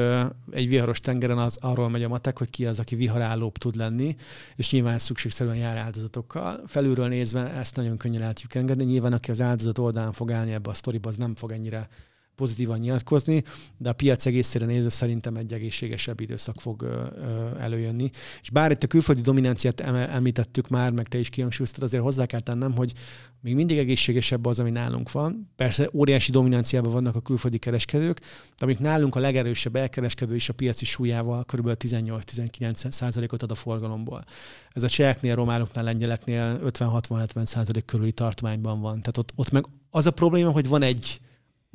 [0.52, 4.16] egy viharos tengeren az arról megy a matek, hogy ki az, aki viharállóbb tud lenni,
[4.56, 6.62] és nyilván szükségszerűen jár áldozatokkal.
[6.68, 8.84] Felülről nézve ezt nagyon könnyen el tudjuk engedni.
[8.84, 11.88] Nyilván, aki az áldozat oldalán fog állni ebbe a sztoriba, az nem fog ennyire
[12.36, 13.44] pozitívan nyilatkozni,
[13.78, 17.08] de a piac egészére nézve szerintem egy egészségesebb időszak fog
[17.60, 18.10] előjönni.
[18.42, 22.40] És bár itt a külföldi dominanciát említettük már, meg te is kihangsúlyoztad, azért hozzá kell
[22.40, 22.94] tennem, hogy
[23.42, 25.52] még mindig egészségesebb az, ami nálunk van.
[25.56, 28.20] Persze óriási dominanciában vannak a külföldi kereskedők,
[28.58, 31.70] de amik nálunk a legerősebb elkereskedő is a piaci súlyával kb.
[31.80, 34.24] 18-19 százalékot ad a forgalomból.
[34.72, 39.00] Ez a cseheknél, románoknál, lengyeleknél 50-60-70 százalék körüli tartományban van.
[39.00, 41.20] Tehát ott, ott meg az a probléma, hogy van egy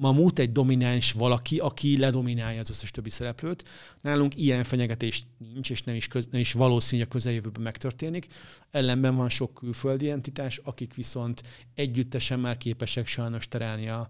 [0.01, 3.65] mamut, egy domináns valaki, aki ledominálja az összes többi szereplőt.
[4.01, 8.27] Nálunk ilyen fenyegetés nincs, és nem is, köz, nem is valószínű, hogy a közeljövőben megtörténik.
[8.71, 11.43] Ellenben van sok külföldi entitás, akik viszont
[11.75, 14.09] együttesen már képesek sajnos terelni a,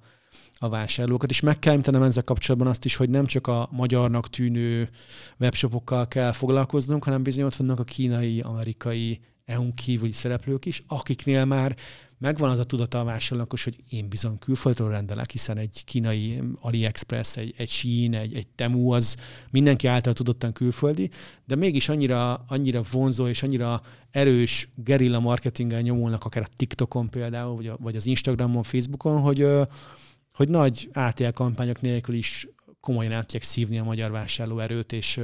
[0.59, 1.31] a vásárlókat.
[1.31, 4.90] És meg kell említenem ezzel kapcsolatban azt is, hogy nem csak a magyarnak tűnő
[5.38, 11.44] webshopokkal kell foglalkoznunk, hanem bizony ott vannak a kínai, amerikai, EU-n kívüli szereplők is, akiknél
[11.44, 11.76] már
[12.20, 17.37] megvan az a tudata a vásárlónak, hogy én bizony külföldről rendelek, hiszen egy kínai AliExpress,
[17.37, 19.16] egy, egy Shein, egy, egy Temu, az
[19.50, 21.11] mindenki által tudottan külföldi,
[21.46, 27.56] de mégis annyira, annyira vonzó és annyira erős gerilla marketinggel nyomulnak, akár a TikTokon például,
[27.56, 29.46] vagy, a, vagy az Instagramon, Facebookon, hogy,
[30.33, 32.48] hogy nagy ATL kampányok nélkül is
[32.81, 35.21] komolyan át tudják szívni a magyar vásárlóerőt, és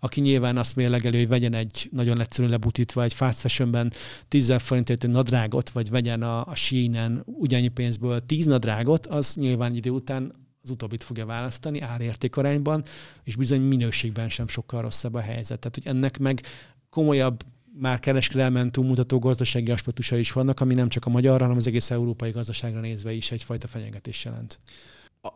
[0.00, 3.92] aki nyilván azt mérlegeli, hogy vegyen egy nagyon egyszerűen lebutítva egy fast fashionben
[4.28, 9.74] 10 forintért egy nadrágot, vagy vegyen a, a Shein-en ugyannyi pénzből 10 nadrágot, az nyilván
[9.74, 12.84] idő után az utóbbit fogja választani árértékarányban,
[13.24, 15.58] és bizony minőségben sem sokkal rosszabb a helyzet.
[15.58, 16.40] Tehát, hogy ennek meg
[16.90, 17.44] komolyabb
[17.78, 21.90] már kereskedelmen túlmutató gazdasági aspektusai is vannak, ami nem csak a magyar, hanem az egész
[21.90, 24.60] európai gazdaságra nézve is egyfajta fenyegetés jelent.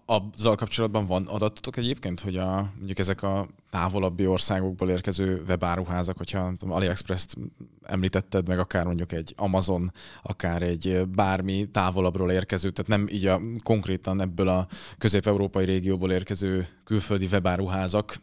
[0.07, 6.53] Azzal kapcsolatban van adatotok egyébként, hogy a, mondjuk ezek a távolabbi országokból érkező webáruházak, hogyha
[6.68, 7.37] AliExpress-t
[7.83, 13.40] említetted, meg akár mondjuk egy Amazon, akár egy bármi távolabbról érkező, tehát nem így a
[13.62, 14.66] konkrétan ebből a
[14.98, 18.20] közép-európai régióból érkező külföldi webáruházak,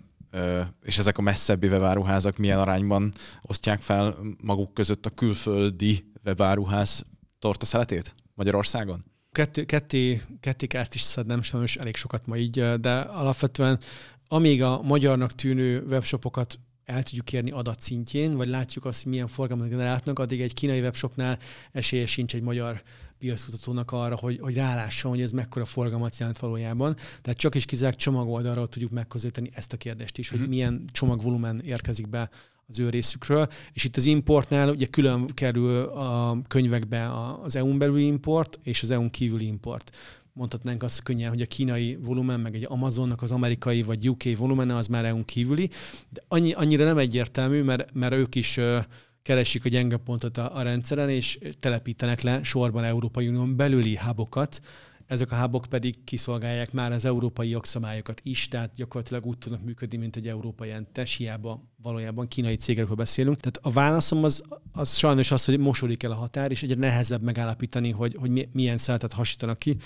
[0.83, 7.05] és ezek a messzebbi webáruházak milyen arányban osztják fel maguk között a külföldi webáruház
[7.39, 9.14] tortaszeletét Magyarországon?
[9.35, 13.79] Ketté, ketté, ketté kell ezt is szednem, sajnos elég sokat ma így, de alapvetően
[14.27, 19.69] amíg a magyarnak tűnő webshopokat el tudjuk érni adatszintjén, vagy látjuk azt, hogy milyen forgalmat
[19.69, 21.39] generálhatnak, addig egy kínai webshopnál
[21.71, 22.81] esélye sincs egy magyar
[23.17, 26.95] piackutatónak arra, hogy, hogy rálásson, hogy ez mekkora forgalmat jelent valójában.
[27.21, 30.49] Tehát csak is kizárt csomagoldalról tudjuk megközelíteni ezt a kérdést is, hogy mm-hmm.
[30.49, 32.29] milyen csomagvolumen érkezik be
[32.67, 33.47] az ő részükről.
[33.73, 37.11] És itt az importnál ugye külön kerül a könyvekbe
[37.43, 39.95] az EU-n belüli import és az EU-n kívüli import.
[40.33, 44.71] Mondhatnánk azt könnyen, hogy a kínai volumen, meg egy Amazonnak az amerikai vagy UK volumen
[44.71, 45.69] az már EU-n kívüli,
[46.09, 48.59] de annyi, annyira nem egyértelmű, mert, mert ők is
[49.21, 54.61] keresik a gyenge pontot a, a rendszeren, és telepítenek le sorban Európai Unión belüli hubokat,
[55.07, 59.97] ezek a hábok pedig kiszolgálják már az európai jogszabályokat is, tehát gyakorlatilag úgy tudnak működni,
[59.97, 63.39] mint egy európai entes, hiába valójában kínai cégekről beszélünk.
[63.39, 67.21] Tehát a válaszom az, az sajnos az, hogy mosodik el a határ, és egyre nehezebb
[67.21, 69.77] megállapítani, hogy, hogy milyen szeretet hasítanak ki.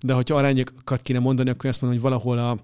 [0.00, 2.58] De hogyha arányokat kéne mondani, akkor azt mondom, hogy valahol a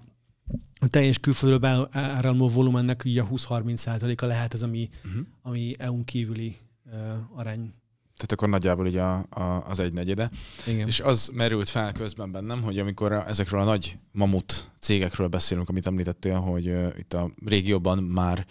[0.79, 5.25] a teljes külföldről áramló volumennek ugye a 20-30 százaléka lehet az, ami, uh-huh.
[5.41, 7.73] ami EU-n kívüli uh, arány
[8.15, 10.29] tehát akkor nagyjából így a, a, az egy negyede.
[10.67, 10.87] Igen.
[10.87, 15.87] És az merült fel közben bennem, hogy amikor ezekről a nagy mamut cégekről beszélünk, amit
[15.87, 18.45] említettél, hogy uh, itt a régióban már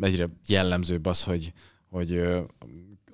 [0.00, 1.52] egyre jellemzőbb az, hogy,
[1.90, 2.42] hogy uh,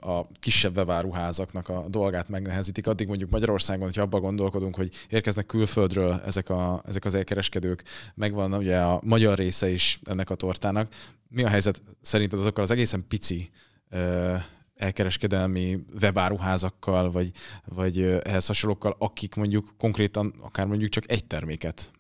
[0.01, 2.87] a kisebb webáruházaknak a dolgát megnehezítik.
[2.87, 7.83] Addig mondjuk Magyarországon, hogyha abban gondolkodunk, hogy érkeznek külföldről ezek, a, ezek az elkereskedők,
[8.15, 10.93] megvan ugye a magyar része is ennek a tortának.
[11.29, 13.51] Mi a helyzet szerinted azokkal az egészen pici
[13.91, 14.41] uh,
[14.79, 17.31] elkereskedelmi webáruházakkal, vagy,
[17.65, 21.91] vagy ehhez hasonlókkal, akik mondjuk konkrétan akár mondjuk csak egy terméket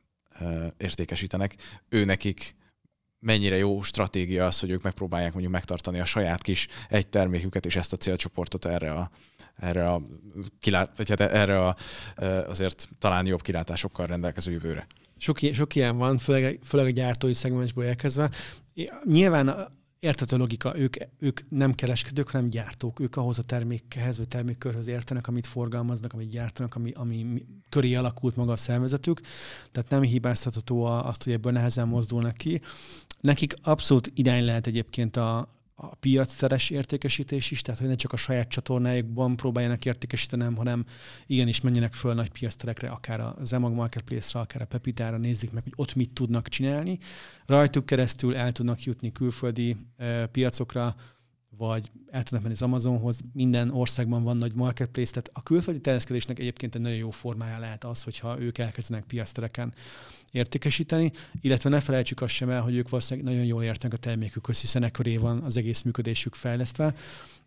[0.76, 1.56] értékesítenek,
[1.88, 2.56] ő nekik
[3.20, 7.76] mennyire jó stratégia az, hogy ők megpróbálják mondjuk megtartani a saját kis egy terméküket, és
[7.76, 9.10] ezt a célcsoportot erre a,
[9.56, 10.02] erre a,
[10.60, 11.76] kilát, vagy hát erre a
[12.48, 14.86] azért talán jobb kilátásokkal rendelkező jövőre.
[15.16, 18.30] Sok, sok ilyen van, főleg, főleg a gyártói szegmensből elkezdve.
[19.04, 23.00] Nyilván érthető logika, ők, ők nem kereskedők, hanem gyártók.
[23.00, 28.36] Ők ahhoz a termékhez, vagy termékkörhöz értenek, amit forgalmaznak, amit gyártanak, ami, ami köré alakult
[28.36, 29.20] maga a szervezetük.
[29.72, 32.60] Tehát nem hibáztatható azt, hogy ebből nehezen mozdulnak ki.
[33.20, 38.16] Nekik abszolút irány lehet egyébként a, a piacszeres értékesítés is, tehát hogy ne csak a
[38.16, 40.84] saját csatornájukban próbáljanak értékesíteni, hanem
[41.26, 45.72] igenis menjenek föl nagy piacterekre, akár a Zemag Marketplace-ra, akár a Pepitára, nézzék meg, hogy
[45.76, 46.98] ott mit tudnak csinálni.
[47.46, 50.94] Rajtuk keresztül el tudnak jutni külföldi uh, piacokra,
[51.56, 56.38] vagy el tudnak menni az Amazonhoz, minden országban van nagy marketplace, tehát a külföldi terjeszkedésnek
[56.38, 59.74] egyébként egy nagyon jó formája lehet az, hogyha ők elkezdenek piactereken
[60.30, 64.60] értékesíteni, illetve ne felejtsük azt sem el, hogy ők valószínűleg nagyon jól értenek a termékükhöz,
[64.60, 66.94] hiszen ekköré van az egész működésük fejlesztve,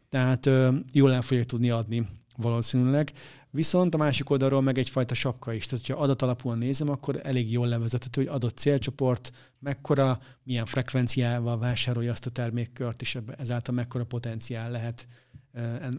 [0.09, 0.49] tehát
[0.93, 3.11] jól el fogják tudni adni valószínűleg.
[3.53, 5.65] Viszont a másik oldalról meg egyfajta sapka is.
[5.65, 12.11] Tehát, ha adatalapúan nézem, akkor elég jól levezethető, hogy adott célcsoport mekkora, milyen frekvenciával vásárolja
[12.11, 15.07] azt a termékkört, és ezáltal mekkora potenciál lehet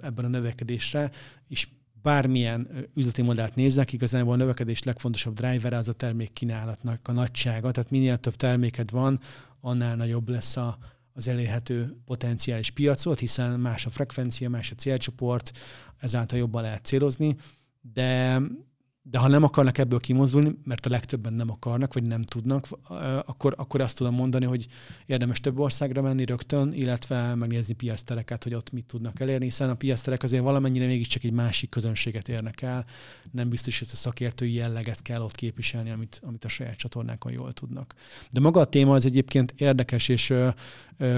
[0.03, 1.11] ebben a növekedésre,
[1.49, 1.69] és
[2.03, 7.71] bármilyen üzleti modellt néznek, igazából a növekedés legfontosabb driver az a termék kínálatnak a nagysága,
[7.71, 9.21] tehát minél több terméked van,
[9.61, 10.79] annál nagyobb lesz a,
[11.13, 15.53] az elérhető potenciális piacot, hiszen más a frekvencia, más a célcsoport,
[15.99, 17.37] ezáltal jobban lehet célozni,
[17.81, 18.41] de
[19.05, 22.69] de ha nem akarnak ebből kimozdulni, mert a legtöbben nem akarnak, vagy nem tudnak,
[23.25, 24.67] akkor, akkor azt tudom mondani, hogy
[25.07, 29.75] érdemes több országra menni rögtön, illetve megnézni piasztereket, hogy ott mit tudnak elérni, hiszen a
[29.75, 32.87] piaszterek azért valamennyire mégiscsak egy másik közönséget érnek el.
[33.31, 37.33] Nem biztos, hogy ezt a szakértői jelleget kell ott képviselni, amit, amit a saját csatornákon
[37.33, 37.95] jól tudnak.
[38.31, 40.35] De maga a téma az egyébként érdekes, és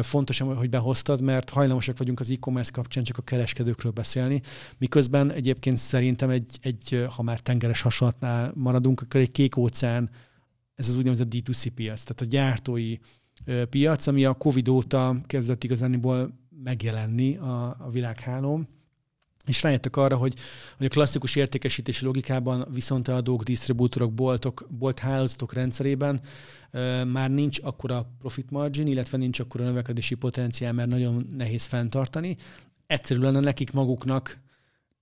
[0.02, 4.40] fontos, hogy behoztad, mert hajlamosak vagyunk az e-commerce kapcsán csak a kereskedőkről beszélni,
[4.78, 10.10] miközben egyébként szerintem egy, egy ha már tengeres hasonlatnál maradunk, akkor egy kék óceán,
[10.74, 12.96] ez az úgynevezett D2C piac, tehát a gyártói
[13.70, 18.68] piac, ami a Covid óta kezdett igazániból megjelenni a, a világhálón,
[19.46, 20.34] és rájöttek arra, hogy,
[20.76, 26.20] hogy a klasszikus értékesítési logikában viszonteladók, disztribútorok, boltok, bolt hálózatok rendszerében
[26.72, 32.36] uh, már nincs akkora profit margin, illetve nincs akkora növekedési potenciál, mert nagyon nehéz fenntartani.
[32.86, 34.42] Egyszerű lenne nekik maguknak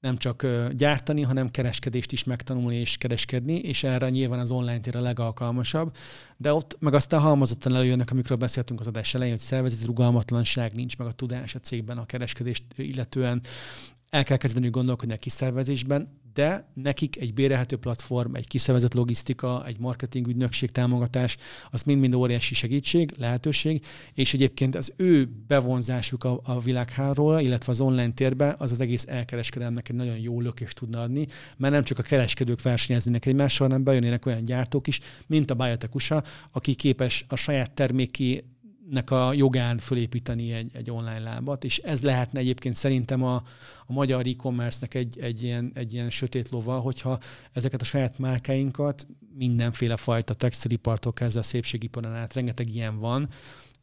[0.02, 4.96] nem csak gyártani, hanem kereskedést is megtanulni és kereskedni, és erre nyilván az online tér
[4.96, 5.96] a legalkalmasabb.
[6.36, 10.98] De ott meg aztán halmozottan előjönnek, amikről beszéltünk az adás elején, hogy szervezeti rugalmatlanság nincs,
[10.98, 13.42] meg a tudás a cégben a kereskedést illetően
[14.12, 19.78] el kell kezdeni gondolkodni a kiszervezésben, de nekik egy bérelhető platform, egy kiszervezett logisztika, egy
[19.78, 21.36] marketing ügynökség támogatás,
[21.70, 27.80] az mind-mind óriási segítség, lehetőség, és egyébként az ő bevonzásuk a, a világháról, illetve az
[27.80, 31.98] online térbe, az az egész elkereskedelemnek egy nagyon jó lökést tudna adni, mert nem csak
[31.98, 36.22] a kereskedők versenyeznének egymással, hanem bejönnének olyan gyártók is, mint a Biotech
[36.52, 38.44] aki képes a saját terméki
[38.90, 43.34] nek a jogán fölépíteni egy, egy online lábat, és ez lehetne egyébként szerintem a,
[43.86, 47.18] a magyar e-commerce-nek egy, egy, ilyen, egy ilyen sötét lova, hogyha
[47.52, 53.28] ezeket a saját márkáinkat mindenféle fajta textilipartól kezdve a szépségiparon át, rengeteg ilyen van,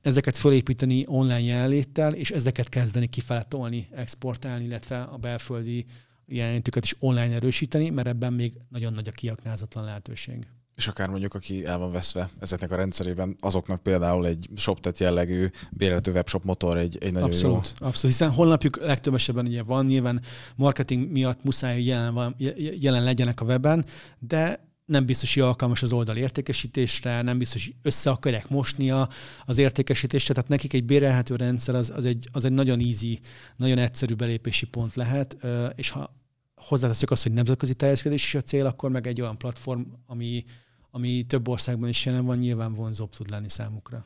[0.01, 5.85] ezeket fölépíteni online jelenléttel, és ezeket kezdeni kifele tolni, exportálni, illetve a belföldi
[6.25, 10.47] jelenlétüket is online erősíteni, mert ebben még nagyon nagy a kiaknázatlan lehetőség
[10.79, 15.47] és akár mondjuk, aki el van veszve ezeknek a rendszerében, azoknak például egy ShopTet jellegű
[15.71, 17.87] bérlető webshop motor egy, egy nagyon abszolút, jó.
[17.87, 20.21] Abszolút, hiszen honlapjuk legtöbb esetben ugye van, nyilván
[20.55, 22.35] marketing miatt muszáj, hogy jelen, van,
[22.79, 23.85] jelen legyenek a weben,
[24.19, 29.09] de nem biztos, hogy alkalmas az oldal értékesítésre, nem biztos, hogy össze akarják mosnia
[29.45, 33.19] az értékesítésre, tehát nekik egy bérelhető rendszer az, az, egy, az egy nagyon easy,
[33.55, 35.37] nagyon egyszerű belépési pont lehet,
[35.75, 36.17] és ha
[36.55, 40.43] hozzáteszük azt, hogy nemzetközi teljeskedés is a cél, akkor meg egy olyan platform, ami,
[40.91, 44.05] ami több országban is jelen van, nyilván vonzóbb tud lenni számukra.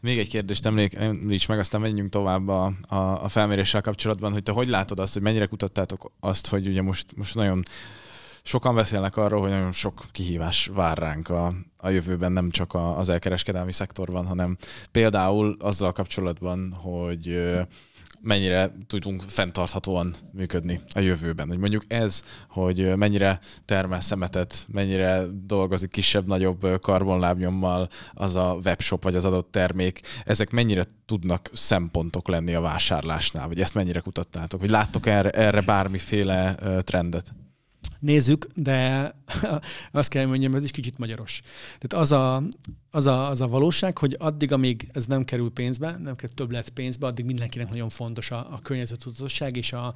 [0.00, 4.52] Még egy kérdést említs meg, aztán menjünk tovább a, a, a felméréssel kapcsolatban, hogy te
[4.52, 7.62] hogy látod azt, hogy mennyire kutattátok azt, hogy ugye most, most nagyon
[8.42, 13.08] sokan beszélnek arról, hogy nagyon sok kihívás vár ránk a, a jövőben, nem csak az
[13.08, 14.56] elkereskedelmi szektorban, hanem
[14.90, 17.40] például azzal kapcsolatban, hogy
[18.20, 21.48] mennyire tudunk fenntarthatóan működni a jövőben.
[21.48, 29.14] Hogy mondjuk ez, hogy mennyire termel szemetet, mennyire dolgozik kisebb-nagyobb karbonlábnyommal az a webshop vagy
[29.14, 34.70] az adott termék, ezek mennyire tudnak szempontok lenni a vásárlásnál, vagy ezt mennyire kutattátok, vagy
[34.70, 37.34] láttok erre, erre bármiféle trendet?
[38.00, 39.14] Nézzük, de
[39.92, 41.40] azt kell mondjam, ez is kicsit magyaros.
[41.78, 42.42] Tehát az a,
[42.90, 46.68] az, a, az a valóság, hogy addig, amíg ez nem kerül pénzbe, nem kerül többlet
[46.68, 49.94] pénzbe, addig mindenkinek nagyon fontos a, a környezetudatosság és a,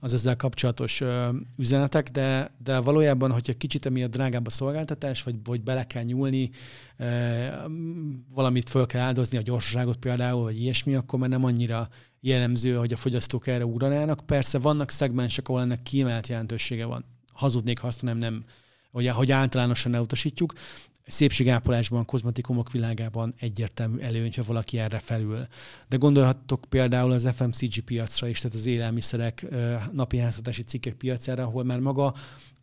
[0.00, 5.34] az ezzel kapcsolatos ö, üzenetek, de, de valójában, hogyha kicsit emiatt drágább a szolgáltatás, vagy,
[5.44, 6.50] vagy bele kell nyúlni,
[6.96, 7.06] ö,
[8.34, 11.88] valamit föl kell áldozni, a gyorsaságot például, vagy ilyesmi, akkor már nem annyira
[12.20, 14.26] jellemző, hogy a fogyasztók erre ugranának.
[14.26, 17.04] Persze vannak szegmensek, ahol ennek kiemelt jelentősége van.
[17.36, 18.44] Hazudnék, ha azt nem, nem
[18.96, 20.52] hogy, hogy általánosan elutasítjuk.
[21.06, 25.46] Szépségápolásban, kozmetikumok világában egyértelmű előny, ha valaki erre felül.
[25.88, 29.46] De gondolhattok például az FMCG piacra is, tehát az élelmiszerek,
[29.92, 32.14] napi háztartási cikkek piacára, ahol már maga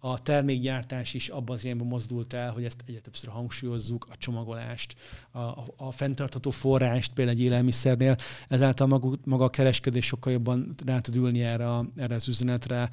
[0.06, 4.96] a termékgyártás is abban az irányban mozdult el, hogy ezt egyre többször hangsúlyozzuk, a csomagolást,
[5.32, 8.16] a, a, a fenntartható forrást például egy élelmiszernél,
[8.48, 12.90] ezáltal maga, maga a kereskedés sokkal jobban rá tud ülni erre, erre az üzenetre,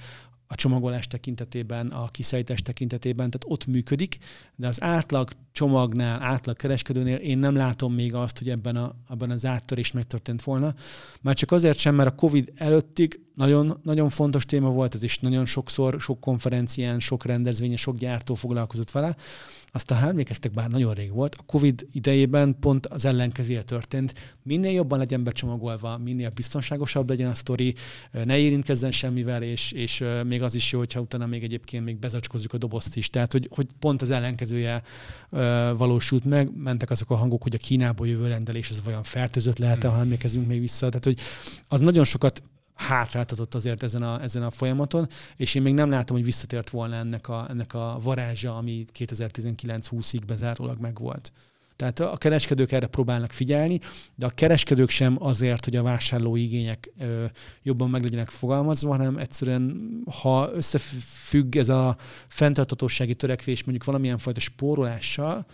[0.53, 4.19] a csomagolás tekintetében, a kiszállítás tekintetében, tehát ott működik,
[4.57, 9.31] de az átlag csomagnál, átlag kereskedőnél én nem látom még azt, hogy ebben, a, ebben
[9.31, 10.75] az áttörés megtörtént volna.
[11.23, 15.19] Már csak azért sem, mert a COVID előttig nagyon, nagyon fontos téma volt, ez is
[15.19, 19.17] nagyon sokszor, sok konferencián, sok rendezvényen, sok gyártó foglalkozott vele,
[19.73, 24.37] aztán ha emlékeztek, bár nagyon rég volt, a Covid idejében pont az ellenkezője történt.
[24.43, 27.75] Minél jobban legyen becsomagolva, minél biztonságosabb legyen a sztori,
[28.25, 32.53] ne érintkezzen semmivel, és, és még az is jó, hogyha utána még egyébként még bezacskozzuk
[32.53, 33.11] a dobozt is.
[33.11, 34.83] Tehát, hogy, hogy pont az ellenkezője
[35.77, 39.89] valósult meg, mentek azok a hangok, hogy a Kínából jövő rendelés az vajon fertőzött lehet-e,
[39.89, 40.89] ha emlékezünk még vissza.
[40.89, 41.19] Tehát, hogy
[41.69, 42.43] az nagyon sokat
[42.81, 46.95] hátráltatott azért ezen a, ezen a folyamaton, és én még nem látom, hogy visszatért volna
[46.95, 51.33] ennek a, ennek a varázsa, ami 2019-20-ig bezárólag megvolt.
[51.77, 53.81] Tehát a kereskedők erre próbálnak figyelni,
[54.15, 57.25] de a kereskedők sem azért, hogy a vásárló igények ö,
[57.63, 61.97] jobban meg legyenek fogalmazva, hanem egyszerűen, ha összefügg ez a
[62.29, 65.47] fenntartatósági törekvés mondjuk valamilyen fajta spórolással,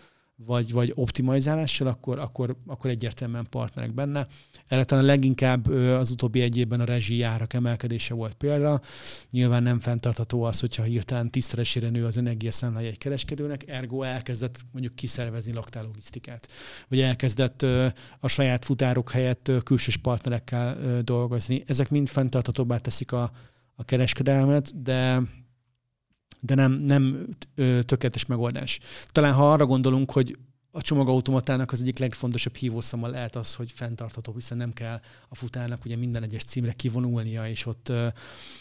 [0.44, 4.26] vagy, vagy optimalizálással, akkor, akkor, akkor egyértelműen partnerek benne.
[4.66, 8.80] Erre talán leginkább az utóbbi egy évben a rezsi árak emelkedése volt példa.
[9.30, 14.94] Nyilván nem fenntartható az, hogyha hirtelen tisztelesére nő az energiaszámlája egy kereskedőnek, ergo elkezdett mondjuk
[14.94, 16.48] kiszervezni logisztikát.
[16.88, 17.62] Vagy elkezdett
[18.20, 21.62] a saját futárok helyett külsős partnerekkel dolgozni.
[21.66, 23.30] Ezek mind fenntarthatóbbá teszik a,
[23.74, 25.22] a kereskedelmet, de
[26.46, 27.26] de nem, nem
[27.82, 28.78] tökéletes megoldás.
[29.06, 30.36] Talán ha arra gondolunk, hogy
[30.76, 35.84] a csomagautomatának az egyik legfontosabb hívószama lehet az, hogy fenntartható, hiszen nem kell a futárnak
[35.84, 38.06] ugye minden egyes címre kivonulnia és ott ö,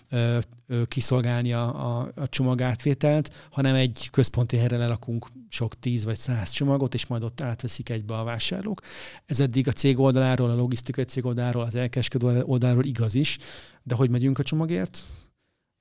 [0.09, 6.49] ö, ö, kiszolgálnia a, a csomagátvételt, hanem egy központi helyre lelakunk sok tíz vagy száz
[6.49, 8.81] csomagot, és majd ott átveszik egybe a vásárlók.
[9.25, 13.37] Ez eddig a cég oldaláról, a logisztikai cég oldaláról, az elkeskedő oldaláról igaz is,
[13.83, 15.03] de hogy megyünk a csomagért?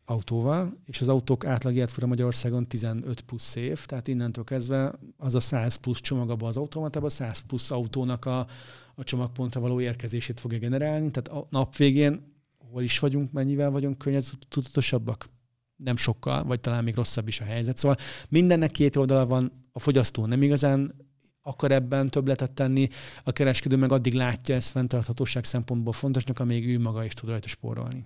[0.05, 5.41] Autóval, és az autók átlag életkora Magyarországon 15 plusz év, tehát innentől kezdve az a
[5.41, 8.47] 100 plusz csomag abban az automatában, a 100 plusz autónak a,
[8.95, 12.33] a csomagpontra való érkezését fogja generálni, tehát a nap végén
[12.71, 14.05] hol is vagyunk, mennyivel vagyunk
[14.49, 15.29] tudatosabbak?
[15.77, 17.77] Nem sokkal, vagy talán még rosszabb is a helyzet.
[17.77, 17.97] Szóval
[18.29, 20.95] mindennek két oldala van, a fogyasztó nem igazán
[21.43, 22.89] akar ebben többletet tenni,
[23.25, 27.49] a kereskedő meg addig látja ezt fenntarthatóság szempontból fontosnak, amíg ő maga is tud rajta
[27.49, 28.05] spórolni.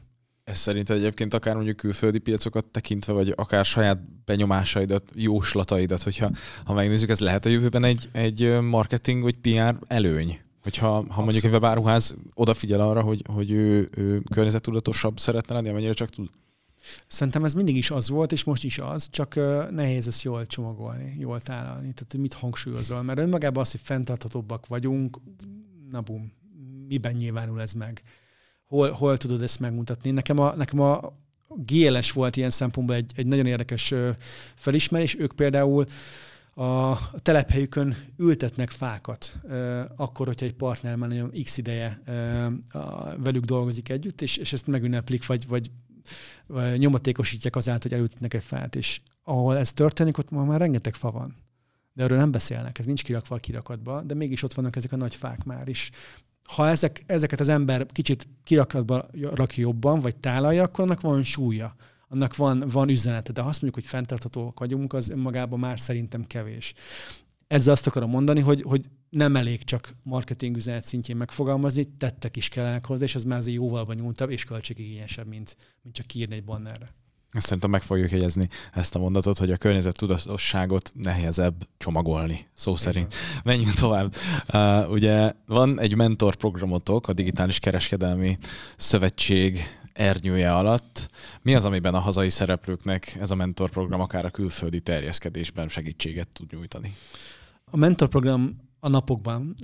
[0.49, 6.31] Ez szerint egyébként akár mondjuk külföldi piacokat tekintve, vagy akár saját benyomásaidat, jóslataidat, hogyha
[6.65, 10.41] ha megnézzük, ez lehet a jövőben egy, egy marketing vagy PR előny?
[10.63, 15.93] Hogyha ha mondjuk egy webáruház odafigyel arra, hogy, hogy ő, ő környezettudatosabb szeretne lenni, amennyire
[15.93, 16.29] csak tud?
[17.07, 19.35] Szerintem ez mindig is az volt, és most is az, csak
[19.71, 21.93] nehéz ezt jól csomagolni, jól tálalni.
[21.93, 23.03] Tehát mit hangsúlyozol?
[23.03, 25.19] Mert önmagában az, hogy fenntarthatóbbak vagyunk,
[25.91, 26.33] na bum,
[26.87, 28.03] miben nyilvánul ez meg?
[28.69, 30.11] Hol, hol tudod ezt megmutatni.
[30.11, 31.13] Nekem a, nekem a
[31.49, 33.95] GLS volt ilyen szempontból egy, egy nagyon érdekes
[34.55, 35.19] felismerés.
[35.19, 35.85] Ők például
[36.55, 39.39] a telephelyükön ültetnek fákat,
[39.97, 42.03] akkor, hogyha egy partner már nagyon x ideje
[43.17, 45.71] velük dolgozik együtt, és, és ezt megünneplik, vagy, vagy,
[46.77, 48.77] nyomatékosítják azáltal, hogy elültetnek egy fát.
[48.77, 51.37] És ahol ez történik, ott már rengeteg fa van.
[51.93, 54.97] De erről nem beszélnek, ez nincs kirakva a kirakatba, de mégis ott vannak ezek a
[54.97, 55.91] nagy fák már is
[56.49, 61.77] ha ezek, ezeket az ember kicsit kirakatba rakja jobban, vagy tálalja, akkor annak van súlya,
[62.09, 63.33] annak van, van üzenete.
[63.33, 66.75] De ha azt mondjuk, hogy fenntarthatóak vagyunk, az önmagában már szerintem kevés.
[67.47, 72.49] Ezzel azt akarom mondani, hogy, hogy nem elég csak marketing üzenet szintjén megfogalmazni, tettek is
[72.49, 76.45] kellenek hozzá, és az már azért jóval bonyolultabb és költségigényesebb, mint, mint csak kiírni egy
[76.45, 76.95] bannerre.
[77.33, 83.15] Szerintem meg fogjuk jegyezni ezt a mondatot, hogy a környezet tudatosságot nehezebb csomagolni, szó szerint.
[83.45, 84.15] Menjünk tovább.
[84.53, 88.39] Uh, ugye van egy mentor programotok, a Digitális Kereskedelmi
[88.77, 89.61] Szövetség
[89.93, 91.11] ernyője alatt.
[91.43, 96.53] Mi az, amiben a hazai szereplőknek ez a mentorprogram akár a külföldi terjeszkedésben segítséget tud
[96.53, 96.95] nyújtani?
[97.71, 99.57] A mentorprogram a napokban,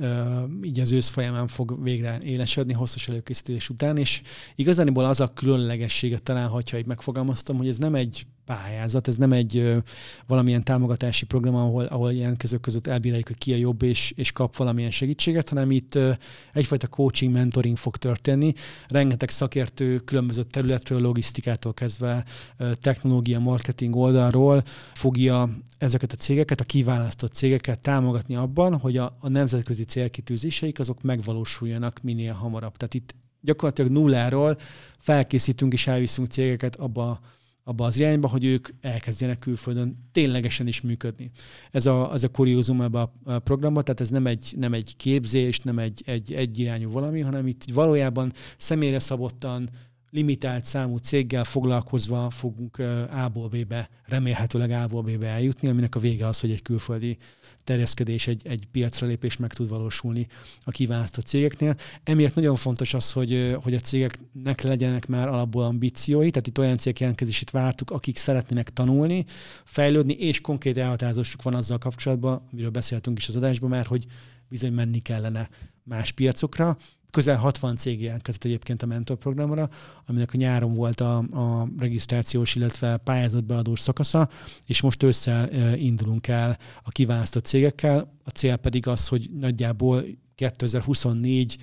[0.63, 4.23] így az ősz folyamán fog végre élesedni, hosszas előkészítés után, és
[4.55, 9.33] igazániból az a különlegességet talán, hogyha így megfogalmaztam, hogy ez nem egy pályázat, ez nem
[9.33, 9.79] egy ö,
[10.27, 14.57] valamilyen támogatási program, ahol, ahol jelentkezők között elbíráljuk, hogy ki a jobb, és, és kap
[14.57, 16.11] valamilyen segítséget, hanem itt ö,
[16.53, 18.53] egyfajta coaching, mentoring fog történni.
[18.89, 22.25] Rengeteg szakértő különböző területről, logisztikától kezdve
[22.57, 29.17] ö, technológia, marketing oldalról fogja ezeket a cégeket, a kiválasztott cégeket támogatni abban, hogy a,
[29.21, 32.77] a nemzetközi célkitűzéseik azok megvalósuljanak minél hamarabb.
[32.77, 34.57] Tehát itt gyakorlatilag nulláról
[34.99, 37.21] felkészítünk és elviszünk cégeket abba
[37.65, 41.31] abba az irányba, hogy ők elkezdjenek külföldön ténylegesen is működni.
[41.71, 45.61] Ez a, az a kuriózum ebbe a, programba, tehát ez nem egy, nem egy képzés,
[45.61, 49.71] nem egy, egy, egy irányú valami, hanem itt valójában személyre szabottan,
[50.15, 52.79] limitált számú céggel foglalkozva fogunk
[53.11, 57.17] A-ból B-be, remélhetőleg A-ból B-be eljutni, aminek a vége az, hogy egy külföldi
[57.65, 60.27] terjeszkedés, egy, egy piacra lépés meg tud valósulni
[60.65, 61.77] a kiválasztott cégeknél.
[62.05, 66.79] Emiatt nagyon fontos az, hogy, hogy a cégeknek legyenek már alapból ambíciói, tehát itt olyan
[66.79, 69.25] cégek jelentkezését vártuk, akik szeretnének tanulni,
[69.65, 74.07] fejlődni, és konkrét elhatározásuk van azzal kapcsolatban, amiről beszéltünk is az adásban már, hogy
[74.49, 75.49] bizony menni kellene
[75.83, 76.77] más piacokra.
[77.15, 79.69] Közel 60 cég jelentkezett egyébként a mentorprogramra,
[80.07, 84.29] aminek a nyáron volt a, a regisztrációs, illetve pályázatbeadós szakasza,
[84.67, 88.13] és most ősszel indulunk el a kiválasztott cégekkel.
[88.25, 90.05] A cél pedig az, hogy nagyjából
[90.35, 91.57] 2024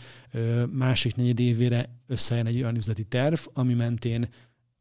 [0.72, 4.30] másik negyed évére összejön egy olyan üzleti terv, ami mentén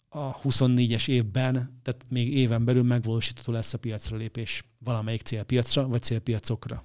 [0.09, 1.53] a 24-es évben,
[1.83, 6.85] tehát még éven belül megvalósítható lesz a piacra lépés valamelyik célpiacra vagy célpiacokra.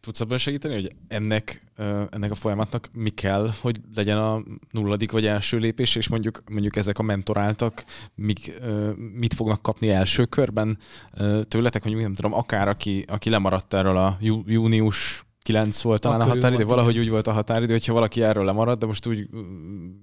[0.00, 1.62] Tudsz abban segíteni, hogy ennek,
[2.10, 6.76] ennek a folyamatnak mi kell, hogy legyen a nulladik vagy első lépés, és mondjuk, mondjuk
[6.76, 7.84] ezek a mentoráltak
[8.14, 8.52] mik,
[9.12, 10.78] mit fognak kapni első körben
[11.48, 16.32] tőletek, hogy nem tudom, akár aki, aki lemaradt erről a június 9 volt talán Akkor
[16.32, 19.28] a határidő, valahogy úgy volt a határidő, hogyha valaki erről lemarad, de most úgy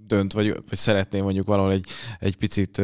[0.08, 1.86] dönt, vagy, vagy szeretné mondjuk valahol egy,
[2.20, 2.82] egy picit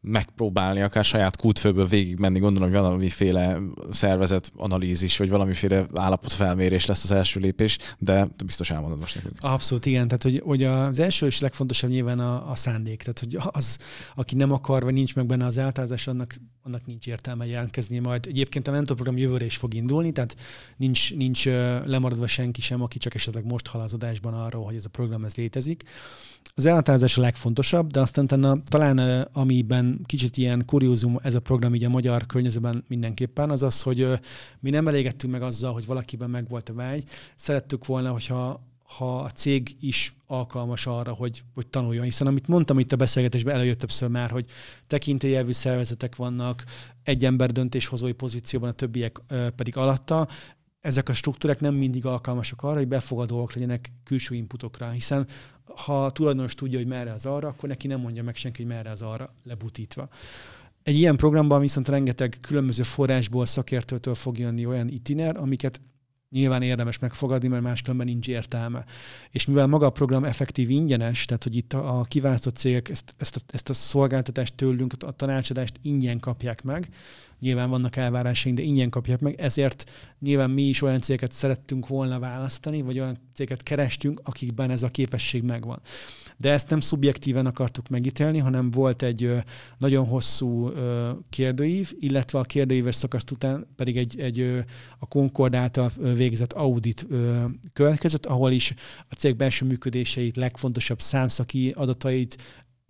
[0.00, 3.58] megpróbálni, akár saját kútfőből végigmenni, gondolom, hogy valamiféle
[3.90, 9.36] szervezet analízis, vagy valamiféle állapotfelmérés lesz az első lépés, de biztos elmondod most nekünk.
[9.40, 10.08] Abszolút, igen.
[10.08, 12.98] Tehát, hogy, hogy az első és legfontosabb nyilván a, a szándék.
[13.02, 13.78] Tehát, hogy az,
[14.14, 18.26] aki nem akar, vagy nincs meg benne az eltázás, annak, annak nincs értelme jelentkezni majd.
[18.26, 20.36] Egyébként a mentorprogram jövőre is fog indulni, tehát
[20.76, 21.46] nincs, nincs
[21.84, 25.24] lemaradva senki sem, aki csak esetleg most hal az adásban arról, hogy ez a program
[25.24, 25.82] ez létezik.
[26.54, 31.74] Az elhatározás a legfontosabb, de aztán tenna, talán amiben kicsit ilyen kuriózum ez a program
[31.74, 34.06] így a magyar környezetben mindenképpen, az az, hogy
[34.60, 37.04] mi nem elégettünk meg azzal, hogy valakiben meg volt a vágy.
[37.36, 42.04] Szerettük volna, hogyha ha a cég is alkalmas arra, hogy, hogy tanuljon.
[42.04, 44.44] Hiszen amit mondtam itt a beszélgetésben, előjött többször már, hogy
[44.86, 46.64] tekintélyelvű szervezetek vannak,
[47.02, 49.20] egy ember döntéshozói pozícióban, a többiek
[49.56, 50.28] pedig alatta.
[50.80, 55.26] Ezek a struktúrák nem mindig alkalmasak arra, hogy befogadóak legyenek külső inputokra, hiszen
[55.76, 58.72] ha a tulajdonos tudja, hogy merre az arra, akkor neki nem mondja meg senki, hogy
[58.72, 60.08] merre az arra lebutítva.
[60.82, 65.80] Egy ilyen programban viszont rengeteg különböző forrásból, szakértőtől fog jönni olyan itiner, amiket
[66.30, 68.84] nyilván érdemes megfogadni, mert máskülönben nincs értelme.
[69.30, 73.36] És mivel maga a program effektív ingyenes, tehát hogy itt a, kiválasztott cégek ezt, ezt,
[73.36, 76.88] a, ezt a szolgáltatást tőlünk, a tanácsadást ingyen kapják meg,
[77.40, 82.18] nyilván vannak elvárásaink, de ingyen kapják meg, ezért nyilván mi is olyan cégeket szerettünk volna
[82.18, 85.80] választani, vagy olyan cégeket kerestünk, akikben ez a képesség megvan.
[86.36, 89.32] De ezt nem szubjektíven akartuk megítélni, hanem volt egy
[89.78, 90.72] nagyon hosszú
[91.30, 94.64] kérdőív, illetve a kérdőíves szakaszt után pedig egy, egy
[94.98, 97.06] a Concord által végzett audit
[97.72, 98.74] következett, ahol is
[99.08, 102.36] a cég belső működéseit, legfontosabb számszaki adatait,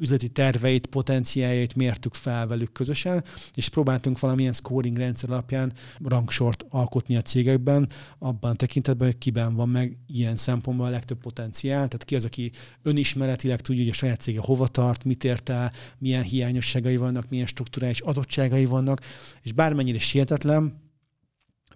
[0.00, 3.24] üzleti terveit, potenciáljait mértük fel velük közösen,
[3.54, 5.72] és próbáltunk valamilyen scoring rendszer alapján
[6.04, 7.88] rangsort alkotni a cégekben,
[8.18, 12.24] abban a tekintetben, hogy kiben van meg ilyen szempontból a legtöbb potenciál, tehát ki az,
[12.24, 12.50] aki
[12.82, 17.46] önismeretileg tudja, hogy a saját cége hova tart, mit ért el, milyen hiányosságai vannak, milyen
[17.46, 19.00] struktúrális adottságai vannak,
[19.42, 20.88] és bármennyire is hihetetlen,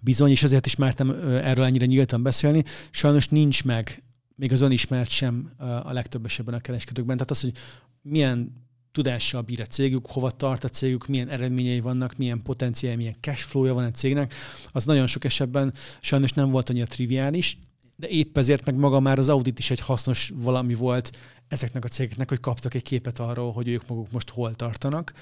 [0.01, 1.09] bizony, és azért is mertem
[1.43, 4.03] erről ennyire nyíltan beszélni, sajnos nincs meg
[4.35, 5.49] még az önismert sem
[5.83, 7.15] a legtöbb esetben a kereskedőkben.
[7.15, 7.53] Tehát az, hogy
[8.09, 13.15] milyen tudással bír a cégük, hova tart a cégük, milyen eredményei vannak, milyen potenciálja, milyen
[13.19, 14.33] cashflow-ja van a cégnek,
[14.71, 17.57] az nagyon sok esetben sajnos nem volt annyira triviális,
[17.95, 21.87] de épp ezért meg maga már az audit is egy hasznos valami volt ezeknek a
[21.87, 25.13] cégeknek, hogy kaptak egy képet arról, hogy ők maguk most hol tartanak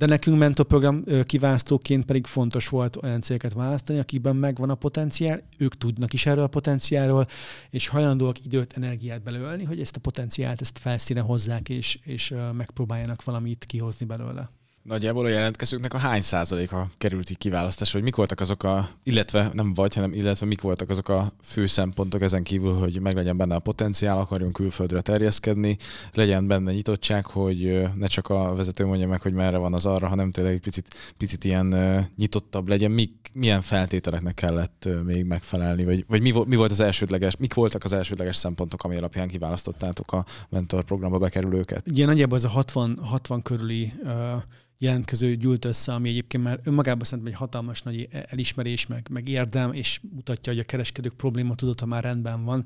[0.00, 5.76] De nekünk mentorprogram kiválasztóként pedig fontos volt olyan cégeket választani, akikben megvan a potenciál, ők
[5.76, 7.26] tudnak is erről a potenciálról,
[7.70, 13.24] és hajlandóak időt, energiát belőlni, hogy ezt a potenciált ezt felszíne hozzák, és, és megpróbáljanak
[13.24, 14.59] valamit kihozni belőle.
[14.82, 19.50] Nagyjából a jelentkezőknek a hány százaléka került így kiválasztásra, hogy mik voltak azok a, illetve
[19.52, 23.54] nem vagy, hanem illetve mik voltak azok a fő szempontok ezen kívül, hogy meglegyen benne
[23.54, 25.76] a potenciál, akarjon külföldre terjeszkedni,
[26.14, 30.08] legyen benne nyitottság, hogy ne csak a vezető mondja meg, hogy merre van az arra,
[30.08, 31.74] hanem tényleg egy picit, picit ilyen
[32.16, 32.90] nyitottabb legyen.
[32.90, 37.84] Mik, milyen feltételeknek kellett még megfelelni, vagy, vagy mi, mi volt az elsődleges, mik voltak
[37.84, 41.86] az elsődleges szempontok, ami alapján kiválasztottátok a mentor programba bekerülőket?
[41.90, 44.42] Ugye nagyjából ez a 60, 60 körüli uh
[44.80, 49.72] jelentkező gyűlt össze, ami egyébként már önmagában szerintem egy hatalmas nagy elismerés, meg, meg érdem,
[49.72, 52.64] és mutatja, hogy a kereskedők probléma tudata már rendben van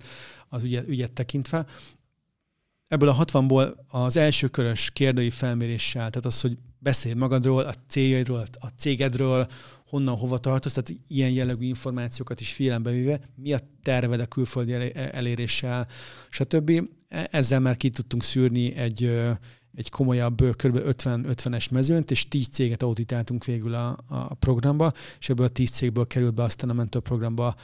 [0.49, 1.67] az ügyet, ügyet tekintve.
[2.89, 8.45] Ebből a 60-ból az első körös kérdői felméréssel, tehát az, hogy beszélj magadról, a céljaidról,
[8.61, 9.47] a cégedről,
[9.87, 14.95] honnan, hova tartasz, tehát ilyen jellegű információkat is figyelembe véve, mi a terved a külföldi
[14.95, 15.89] eléréssel,
[16.31, 16.71] stb.
[17.09, 19.11] E-, ezzel már ki tudtunk szűrni egy,
[19.77, 20.79] egy komolyabb, kb.
[20.79, 26.07] 50-50-es mezőnt, és 10 céget auditáltunk végül a, a programba, és ebből a 10 cégből
[26.07, 27.55] került be aztán a mentor programba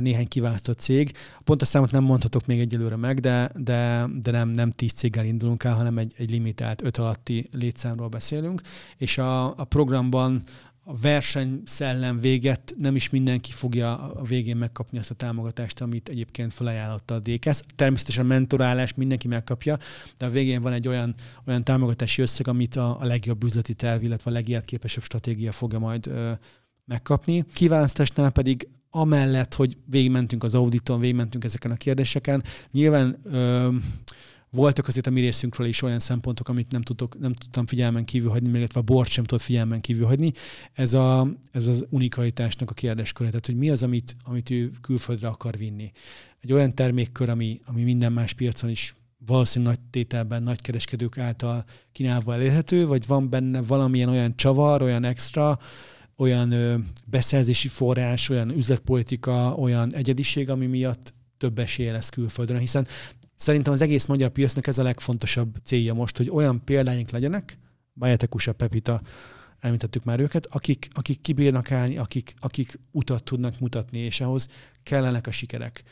[0.00, 1.12] néhány kiválasztott cég.
[1.44, 5.24] Pont a számot nem mondhatok még egyelőre meg, de, de, de nem, nem 10 céggel
[5.24, 8.60] indulunk el, hanem egy, egy limitált 5 alatti létszámról beszélünk,
[8.96, 10.42] és a, a programban
[10.88, 16.52] a versenyszellem véget nem is mindenki fogja a végén megkapni azt a támogatást, amit egyébként
[16.52, 17.60] felajánlotta a DKS.
[17.76, 19.78] Természetesen mentorálás mindenki megkapja,
[20.18, 21.14] de a végén van egy olyan,
[21.46, 26.06] olyan támogatási összeg, amit a, a legjobb üzleti terv, illetve a legijelentképesebb stratégia fogja majd
[26.06, 26.32] ö,
[26.84, 27.44] megkapni.
[27.52, 33.68] Kiválasztásnál pedig amellett, hogy végigmentünk az auditon, végigmentünk ezeken a kérdéseken, nyilván ö,
[34.50, 38.30] voltak azért a mi részünkről is olyan szempontok, amit nem, tudok, nem tudtam figyelmen kívül
[38.30, 40.32] hagyni, illetve a bort sem tudott figyelmen kívül hagyni.
[40.72, 45.28] Ez, a, ez az unikalitásnak a kérdésköre, tehát hogy mi az, amit, amit ő külföldre
[45.28, 45.92] akar vinni.
[46.40, 48.94] Egy olyan termékkör, ami, ami minden más piacon is
[49.26, 55.04] valószínűleg nagy tételben, nagy kereskedők által kínálva elérhető, vagy van benne valamilyen olyan csavar, olyan
[55.04, 55.58] extra,
[56.16, 56.76] olyan ö,
[57.06, 62.86] beszerzési forrás, olyan üzletpolitika, olyan egyediség, ami miatt több esélye lesz külföldön, hiszen
[63.36, 67.58] Szerintem az egész magyar piacnak ez a legfontosabb célja most, hogy olyan példáink legyenek,
[67.94, 69.02] Bajatekusa, Pepita,
[69.60, 74.48] említettük már őket, akik, akik kibírnak állni, akik, akik utat tudnak mutatni, és ahhoz
[74.82, 75.82] kellenek a sikerek.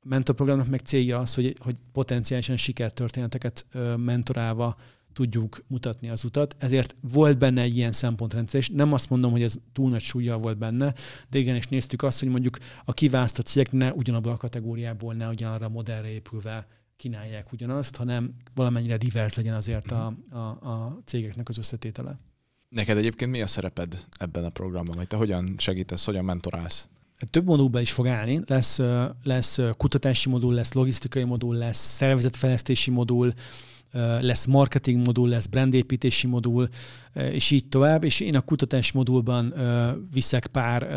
[0.00, 3.66] A mentorprogramnak meg célja az, hogy, hogy potenciálisan sikertörténeteket
[3.96, 4.76] mentorálva
[5.12, 6.56] tudjuk mutatni az utat.
[6.58, 10.38] Ezért volt benne egy ilyen szempontrendszer, és nem azt mondom, hogy ez túl nagy súlya
[10.38, 10.94] volt benne,
[11.30, 15.66] de igenis néztük azt, hogy mondjuk a kiválasztott cégek ne ugyanabban a kategóriából, ne ugyanarra
[15.66, 21.58] a modellre épülve kínálják ugyanazt, hanem valamennyire divers legyen azért a, a, a cégeknek az
[21.58, 22.18] összetétele.
[22.68, 26.88] Neked egyébként mi a szereped ebben a programban, vagy te hogyan segítesz, hogyan mentorálsz?
[27.30, 28.40] Több modulban is fog állni.
[28.46, 28.80] Lesz,
[29.22, 33.32] lesz kutatási modul, lesz logisztikai modul, lesz szervezetfejlesztési modul,
[34.20, 36.68] lesz marketing modul, lesz brandépítési modul,
[37.30, 38.04] és így tovább.
[38.04, 39.54] És én a kutatás modulban
[40.12, 40.88] viszek pár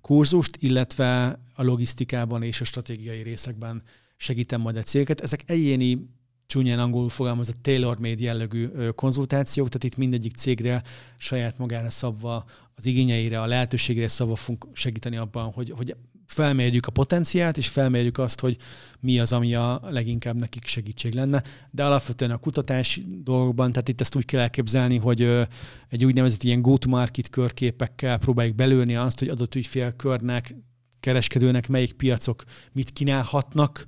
[0.00, 3.82] kurzust, illetve a logisztikában és a stratégiai részekben
[4.16, 5.20] segítem majd a cégeket.
[5.20, 6.16] Ezek egyéni
[6.46, 10.82] csúnyán angolul fogalmazott tailor-made jellegű konzultációk, tehát itt mindegyik cégre
[11.16, 12.44] saját magára szabva,
[12.74, 15.96] az igényeire, a lehetőségére szabva fogunk segíteni abban, hogy, hogy
[16.28, 18.56] felmérjük a potenciált, és felmérjük azt, hogy
[19.00, 21.42] mi az, ami a leginkább nekik segítség lenne.
[21.70, 25.46] De alapvetően a kutatás dolgokban, tehát itt ezt úgy kell elképzelni, hogy
[25.88, 30.54] egy úgynevezett ilyen go-to-market körképekkel próbáljuk belőni azt, hogy adott ügyfélkörnek,
[31.00, 33.86] kereskedőnek melyik piacok mit kínálhatnak,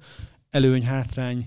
[0.50, 1.46] előny, hátrány,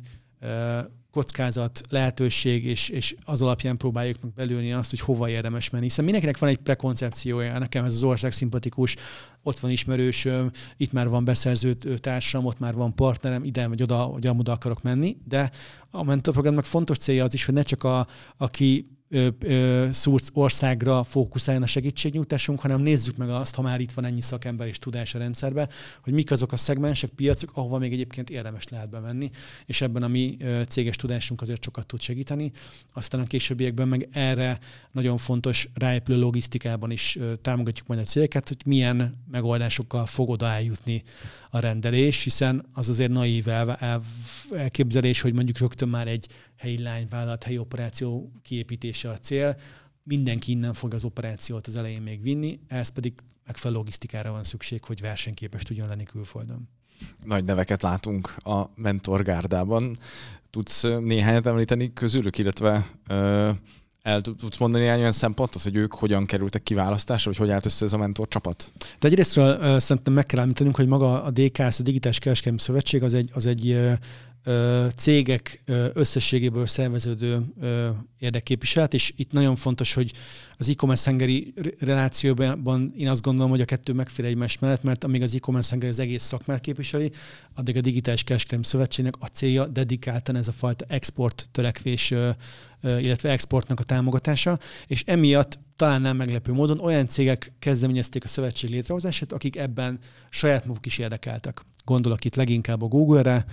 [1.13, 5.83] kockázat, lehetőség, és, és az alapján próbáljuk meg belülni azt, hogy hova érdemes menni.
[5.83, 8.95] Hiszen mindenkinek van egy prekoncepciója, nekem ez az ország szimpatikus,
[9.43, 13.97] ott van ismerősöm, itt már van beszerző társam, ott már van partnerem, ide vagy oda,
[13.97, 15.51] hogy oda akarok menni, de
[15.91, 18.07] a mentorprogramnak fontos célja az is, hogy ne csak a,
[18.37, 18.87] aki
[20.33, 24.79] országra fókuszáljon a segítségnyújtásunk, hanem nézzük meg azt, ha már itt van ennyi szakember és
[24.79, 25.69] tudás a rendszerben,
[26.03, 29.29] hogy mik azok a szegmensek, piacok, ahova még egyébként érdemes lehet bemenni,
[29.65, 30.37] és ebben a mi
[30.67, 32.51] céges tudásunk azért sokat tud segíteni.
[32.93, 34.59] Aztán a későbbiekben meg erre
[34.91, 41.03] nagyon fontos ráépülő logisztikában is támogatjuk majd a cégeket, hogy milyen megoldásokkal fog oda eljutni
[41.49, 43.47] a rendelés, hiszen az azért naív
[44.51, 46.27] elképzelés, hogy mondjuk rögtön már egy
[46.63, 49.57] helyi lányvállalat, helyi operáció kiépítése a cél.
[50.03, 53.13] Mindenki innen fog az operációt az elején még vinni, ehhez pedig
[53.45, 56.69] megfelelő logisztikára van szükség, hogy versenyképes tudjon lenni külföldön.
[57.25, 59.97] Nagy neveket látunk a mentorgárdában.
[60.49, 63.49] Tudsz néhányat említeni közülük, illetve ö,
[64.01, 67.85] El tudsz mondani egy olyan szempontot, hogy ők hogyan kerültek kiválasztásra, vagy hogy állt össze
[67.85, 68.71] ez a mentor csapat?
[68.99, 73.13] De egyrésztről szerintem meg kell említenünk, hogy maga a DKS, a Digitális Kereskedelmi Szövetség az
[73.13, 73.79] egy, az egy
[74.95, 75.63] cégek
[75.93, 77.43] összességéből szerveződő
[78.19, 80.11] érdekképviselet, és itt nagyon fontos, hogy
[80.57, 85.21] az e-commerce hengeri relációban én azt gondolom, hogy a kettő megfér egymás mellett, mert amíg
[85.21, 87.11] az e-commerce hengeri az egész szakmát képviseli,
[87.55, 92.13] addig a Digitális Kereskedelmi Szövetségnek a célja dedikáltan ez a fajta export törekvés,
[92.81, 98.69] illetve exportnak a támogatása, és emiatt talán nem meglepő módon olyan cégek kezdeményezték a szövetség
[98.69, 101.61] létrehozását, akik ebben saját maguk is érdekeltek.
[101.85, 103.45] Gondolok itt leginkább a Google-re,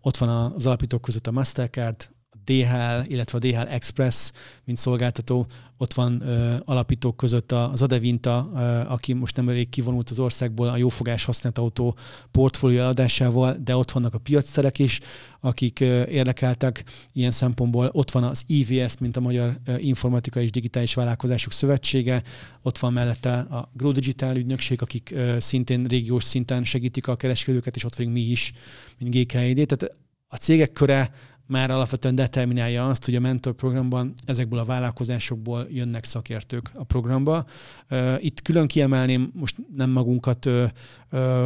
[0.00, 4.30] ott van az alapítók között a Mastercard, a DHL, illetve a DHL Express,
[4.64, 5.46] mint szolgáltató.
[5.80, 6.22] Ott van
[6.64, 8.38] alapítók között az Adevinta,
[8.88, 11.96] aki most nem elég kivonult az országból a jófogás használt autó
[12.30, 15.00] portfólió adásával, de ott vannak a piacszerek is,
[15.40, 17.90] akik érdekeltek ilyen szempontból.
[17.92, 22.22] Ott van az IVS, mint a Magyar Informatikai és Digitális Vállalkozások Szövetsége,
[22.62, 27.84] ott van mellette a Grow Digital ügynökség, akik szintén régiós szinten segítik a kereskedőket, és
[27.84, 28.52] ott vagyunk mi is,
[28.98, 29.66] mint GKID.
[29.66, 29.96] Tehát
[30.28, 31.10] a cégek köre
[31.48, 37.44] már alapvetően determinálja azt, hogy a mentor programban ezekből a vállalkozásokból jönnek szakértők a programba.
[38.18, 40.50] Itt külön kiemelném, most nem magunkat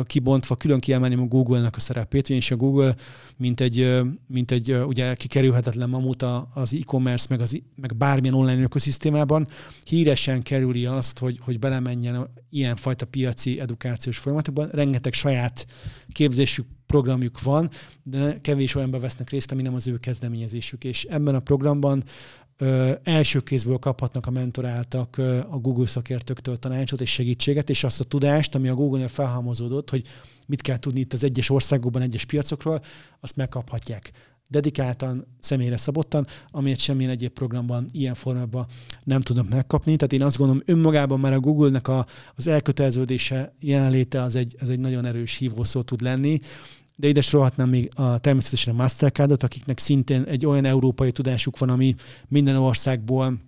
[0.04, 2.94] kibontva, külön kiemelném a Google-nak a szerepét, és a Google,
[3.36, 9.48] mint egy, mint egy ugye kikerülhetetlen mamuta az e-commerce, meg, az, meg bármilyen online ökoszisztémában,
[9.84, 14.68] híresen kerüli azt, hogy, hogy belemenjen ilyenfajta piaci edukációs folyamatokban.
[14.72, 15.66] Rengeteg saját
[16.12, 17.70] képzésük programjuk van,
[18.02, 20.84] de kevés olyanban vesznek részt, ami nem az ő kezdeményezésük.
[20.84, 22.02] És ebben a programban
[22.56, 28.00] ö, első kézből kaphatnak a mentoráltak ö, a Google szakértőktől tanácsot és segítséget, és azt
[28.00, 30.06] a tudást, ami a Google-nél felhalmozódott, hogy
[30.46, 32.82] mit kell tudni itt az egyes országokban, egyes piacokról,
[33.20, 34.12] azt megkaphatják
[34.52, 38.66] dedikáltan, személyre szabottan, amit semmilyen egyéb programban ilyen formában
[39.04, 39.96] nem tudnak megkapni.
[39.96, 44.68] Tehát én azt gondolom, önmagában már a Google-nek a, az elköteleződése, jelenléte az egy, az
[44.68, 46.38] egy nagyon erős hívószó tud lenni,
[46.96, 51.68] de ide sorolhatnám még a, természetesen a Mastercardot, akiknek szintén egy olyan európai tudásuk van,
[51.68, 51.94] ami
[52.28, 53.38] minden országból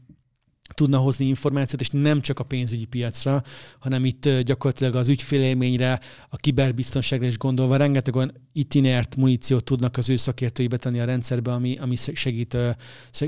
[0.75, 3.43] tudna hozni információt, és nem csak a pénzügyi piacra,
[3.79, 10.09] hanem itt gyakorlatilag az ügyfélélményre, a kiberbiztonságra is gondolva rengeteg olyan itinert muníciót tudnak az
[10.09, 12.57] ő szakértői betenni a rendszerbe, ami, ami segít,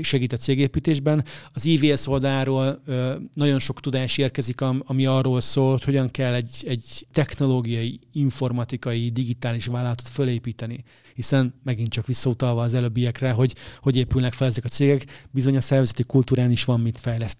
[0.01, 1.25] segít a cégépítésben.
[1.53, 2.81] Az IVS oldaláról
[3.33, 9.65] nagyon sok tudás érkezik, ami arról szól, hogy hogyan kell egy, egy technológiai, informatikai, digitális
[9.65, 10.83] vállalatot fölépíteni.
[11.13, 15.61] Hiszen megint csak visszautalva az előbbiekre, hogy hogy épülnek fel ezek a cégek, bizony a
[15.61, 17.35] szervezeti kultúrán is van mit fejleszteni,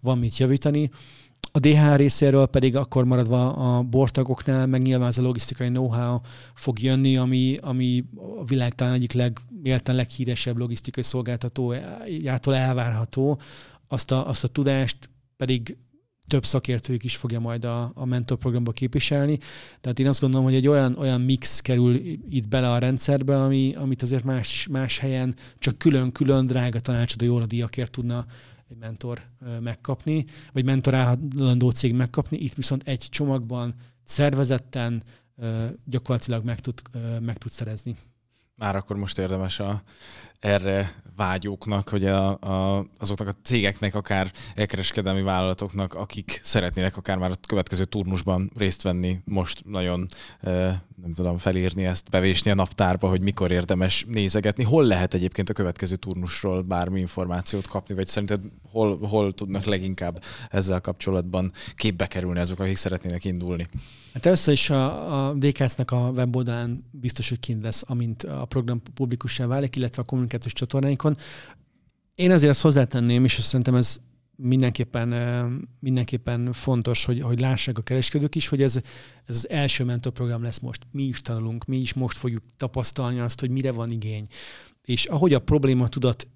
[0.00, 0.90] van mit javítani.
[1.52, 6.20] A DH részéről pedig akkor maradva a bortagoknál, meg nyilván az a logisztikai know-how
[6.54, 8.04] fog jönni, ami, ami
[8.38, 13.40] a világ talán egyik leg, méltán leghíresebb logisztikai szolgáltatójától elvárható,
[13.88, 15.76] azt a, azt a tudást pedig
[16.28, 19.38] több szakértőjük is fogja majd a, a mentorprogramba képviselni.
[19.80, 21.94] Tehát én azt gondolom, hogy egy olyan, olyan mix kerül
[22.28, 27.90] itt bele a rendszerbe, ami, amit azért más, más helyen csak külön-külön drága tanácsadó óradíjakért
[27.90, 28.26] tudna
[28.68, 29.22] egy mentor
[29.60, 32.38] megkapni, vagy mentorálható cég megkapni.
[32.38, 35.02] Itt viszont egy csomagban szervezetten
[35.84, 36.82] gyakorlatilag meg tud,
[37.20, 37.96] meg tud szerezni.
[38.56, 39.82] Már akkor most érdemes a
[40.44, 47.30] erre vágyóknak, hogy a, a, azoknak a cégeknek, akár elkereskedelmi vállalatoknak, akik szeretnének akár már
[47.30, 50.08] a következő turnusban részt venni, most nagyon
[51.02, 54.64] nem tudom felírni ezt, bevésni a naptárba, hogy mikor érdemes nézegetni.
[54.64, 58.40] Hol lehet egyébként a következő turnusról bármi információt kapni, vagy szerinted
[58.70, 63.68] hol, hol tudnak leginkább ezzel kapcsolatban képbe kerülni azok, akik szeretnének indulni?
[64.14, 68.82] Hát először is a, a DKS-nek a weboldalán biztos, hogy kint lesz, amint a program
[68.94, 70.04] publikussá válik, illetve a
[70.34, 71.16] kommunikációs csatornáinkon.
[72.14, 73.96] Én azért azt hozzátenném, és szerintem ez
[74.36, 75.08] mindenképpen,
[75.80, 78.76] mindenképpen fontos, hogy, hogy lássák a kereskedők is, hogy ez,
[79.24, 80.82] ez az első mentorprogram lesz most.
[80.90, 84.26] Mi is tanulunk, mi is most fogjuk tapasztalni azt, hogy mire van igény.
[84.84, 86.28] És ahogy a probléma tudat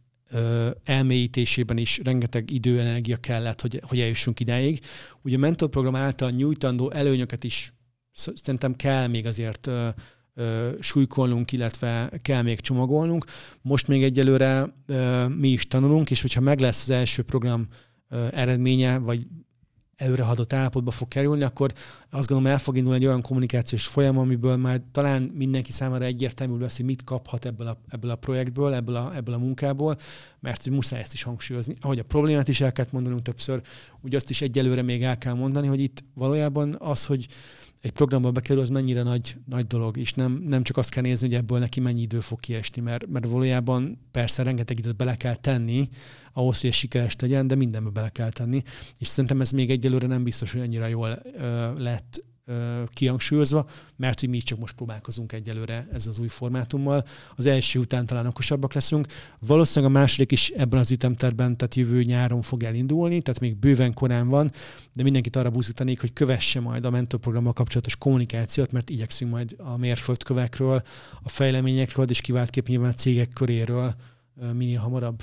[0.85, 4.81] elmélyítésében is rengeteg idő, energia kellett, hogy, hogy eljussunk idáig.
[5.23, 7.73] Ugye a mentorprogram által nyújtandó előnyöket is
[8.13, 9.71] szerintem kell még azért
[10.81, 13.25] súlykolnunk, illetve kell még csomagolnunk.
[13.63, 14.75] Most még egyelőre
[15.37, 17.67] mi is tanulunk, és hogyha meg lesz az első program
[18.31, 19.27] eredménye, vagy
[19.99, 21.73] előrehaladott állapotba fog kerülni, akkor
[22.11, 26.59] azt gondolom el fog indulni egy olyan kommunikációs folyam, amiből már talán mindenki számára egyértelmű
[26.59, 29.97] lesz, hogy mit kaphat ebből a, ebből a projektből, ebből a, ebből a munkából,
[30.41, 31.75] mert hogy muszáj ezt is hangsúlyozni.
[31.81, 33.61] Ahogy a problémát is el kell mondanunk többször,
[34.01, 37.27] úgy azt is egyelőre még el kell mondani, hogy itt valójában az, hogy
[37.81, 41.27] egy programba bekerül, az mennyire nagy, nagy dolog, és nem, nem csak azt kell nézni,
[41.27, 45.35] hogy ebből neki mennyi idő fog kiesni, mert, mert valójában persze rengeteg időt bele kell
[45.35, 45.89] tenni
[46.33, 48.63] ahhoz, hogy ez sikeres legyen, de mindenbe bele kell tenni,
[48.99, 52.25] és szerintem ez még egyelőre nem biztos, hogy annyira jól ö, lett
[52.87, 57.05] kihangsúlyozva, mert hogy mi csak most próbálkozunk egyelőre ez az új formátummal.
[57.37, 59.07] Az első után talán okosabbak leszünk.
[59.39, 63.95] Valószínűleg a második is ebben az ütemterben, tehát jövő nyáron fog elindulni, tehát még bőven
[63.95, 64.51] korán van,
[64.93, 69.77] de mindenkit arra buzdítanék, hogy kövesse majd a mentorprogrammal kapcsolatos kommunikációt, mert igyekszünk majd a
[69.77, 70.83] mérföldkövekről,
[71.23, 73.95] a fejleményekről, és kiváltképp nyilván cégek köréről
[74.53, 75.23] minél hamarabb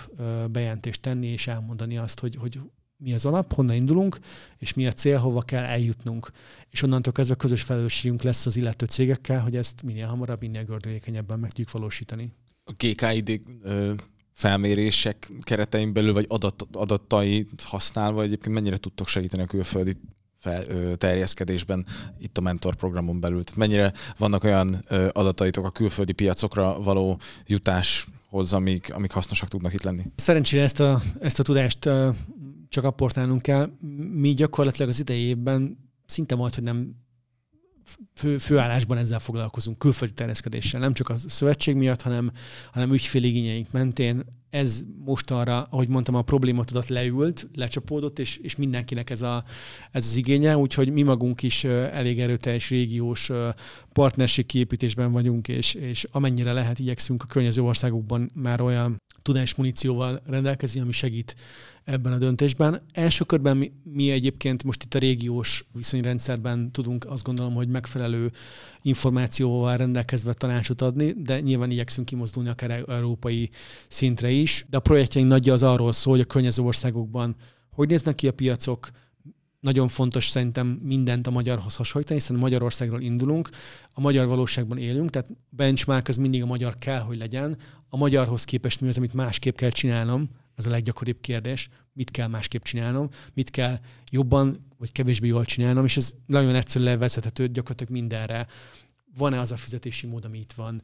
[0.52, 2.60] bejelentést tenni, és elmondani azt, hogy, hogy
[3.06, 4.20] mi az alap, honnan indulunk,
[4.58, 6.32] és mi a cél, hova kell eljutnunk.
[6.70, 11.40] És onnantól kezdve közös felelősségünk lesz az illető cégekkel, hogy ezt minél hamarabb, minél gördülékenyebben
[11.40, 12.34] meg tudjuk valósítani.
[12.64, 13.42] A GKID
[14.34, 19.94] felmérések keretein belül, vagy adat, adatai használva egyébként mennyire tudtok segíteni a külföldi
[20.36, 21.86] fel, ö, terjeszkedésben
[22.20, 23.44] itt a mentor programon belül?
[23.44, 29.74] Tehát mennyire vannak olyan ö, adataitok a külföldi piacokra való jutáshoz, amik, amik hasznosak tudnak
[29.74, 30.04] itt lenni?
[30.16, 31.90] Szerencsére ezt a, ezt a tudást
[32.70, 33.72] csak apportálnunk kell.
[34.12, 36.96] Mi gyakorlatilag az idejében szinte majd, hogy nem
[38.16, 42.32] fő, főállásban ezzel foglalkozunk, külföldi terjeszkedéssel, nem csak a szövetség miatt, hanem,
[42.72, 44.24] hanem ügyféligényeink mentén.
[44.50, 49.44] Ez most arra, ahogy mondtam, a problématodat leült, lecsapódott, és, és mindenkinek ez, a,
[49.92, 53.32] ez az igénye, úgyhogy mi magunk is elég erőteljes régiós
[53.94, 60.80] partnerség kiépítésben vagyunk, és, és amennyire lehet, igyekszünk a környező országokban már olyan tudásmunícióval rendelkezni,
[60.80, 61.36] ami segít
[61.84, 62.82] ebben a döntésben.
[62.92, 68.05] Első körben mi, mi egyébként most itt a régiós viszonyrendszerben tudunk azt gondolom, hogy megfelelő
[68.82, 73.50] információval rendelkezve tanácsot adni, de nyilván igyekszünk kimozdulni akár európai
[73.88, 74.66] szintre is.
[74.70, 77.36] De a projektjeink nagyja az arról szól, hogy a környező országokban
[77.76, 78.90] hogy néznek ki a piacok,
[79.60, 83.50] nagyon fontos szerintem mindent a magyarhoz hasonlítani, hiszen Magyarországról indulunk,
[83.94, 87.58] a magyar valóságban élünk, tehát benchmark az mindig a magyar kell, hogy legyen.
[87.90, 92.28] A magyarhoz képest mi az, amit másképp kell csinálnom, ez a leggyakoribb kérdés, mit kell
[92.28, 93.80] másképp csinálnom, mit kell
[94.12, 98.48] jobban vagy kevésbé jól csinálnom, és ez nagyon egyszerű levezethető gyakorlatilag mindenre.
[99.18, 100.82] Van-e az a fizetési mód, ami itt van?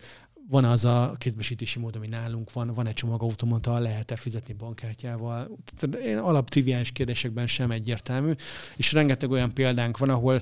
[0.49, 5.57] van az a kézbesítési mód, ami nálunk van, van egy csomagautomata, lehet-e fizetni bankkártyával.
[5.75, 8.31] Tehát én alap triviális kérdésekben sem egyértelmű,
[8.75, 10.41] és rengeteg olyan példánk van, ahol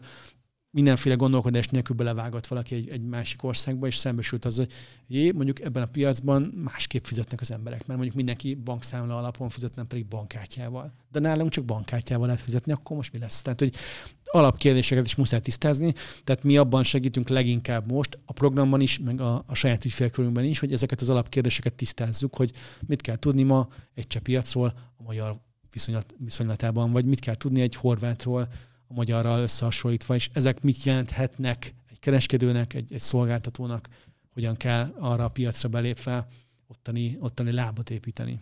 [0.72, 4.72] mindenféle gondolkodás nélkül belevágott valaki egy, egy másik országba, és szembesült az, hogy
[5.08, 9.76] jé, mondjuk ebben a piacban másképp fizetnek az emberek, mert mondjuk mindenki bankszámla alapon fizet,
[9.76, 10.94] nem pedig bankkártyával.
[11.12, 13.42] De nálunk csak bankkártyával lehet fizetni, akkor most mi lesz?
[13.42, 13.76] Tehát, hogy
[14.24, 15.94] alapkérdéseket is muszáj tisztázni,
[16.24, 20.60] tehát mi abban segítünk leginkább most, a programban is, meg a, a saját ügyfélkörünkben is,
[20.60, 22.52] hogy ezeket az alapkérdéseket tisztázzuk, hogy
[22.88, 25.40] mit kell tudni ma egy cseh piacról, a magyar
[25.72, 28.48] viszonylat, viszonylatában, vagy mit kell tudni egy horvátról,
[28.90, 33.88] a magyarral összehasonlítva, és ezek mit jelenthetnek egy kereskedőnek, egy, egy szolgáltatónak,
[34.34, 36.28] hogyan kell arra a piacra belépve
[36.68, 38.40] ottani, ottani lábot építeni.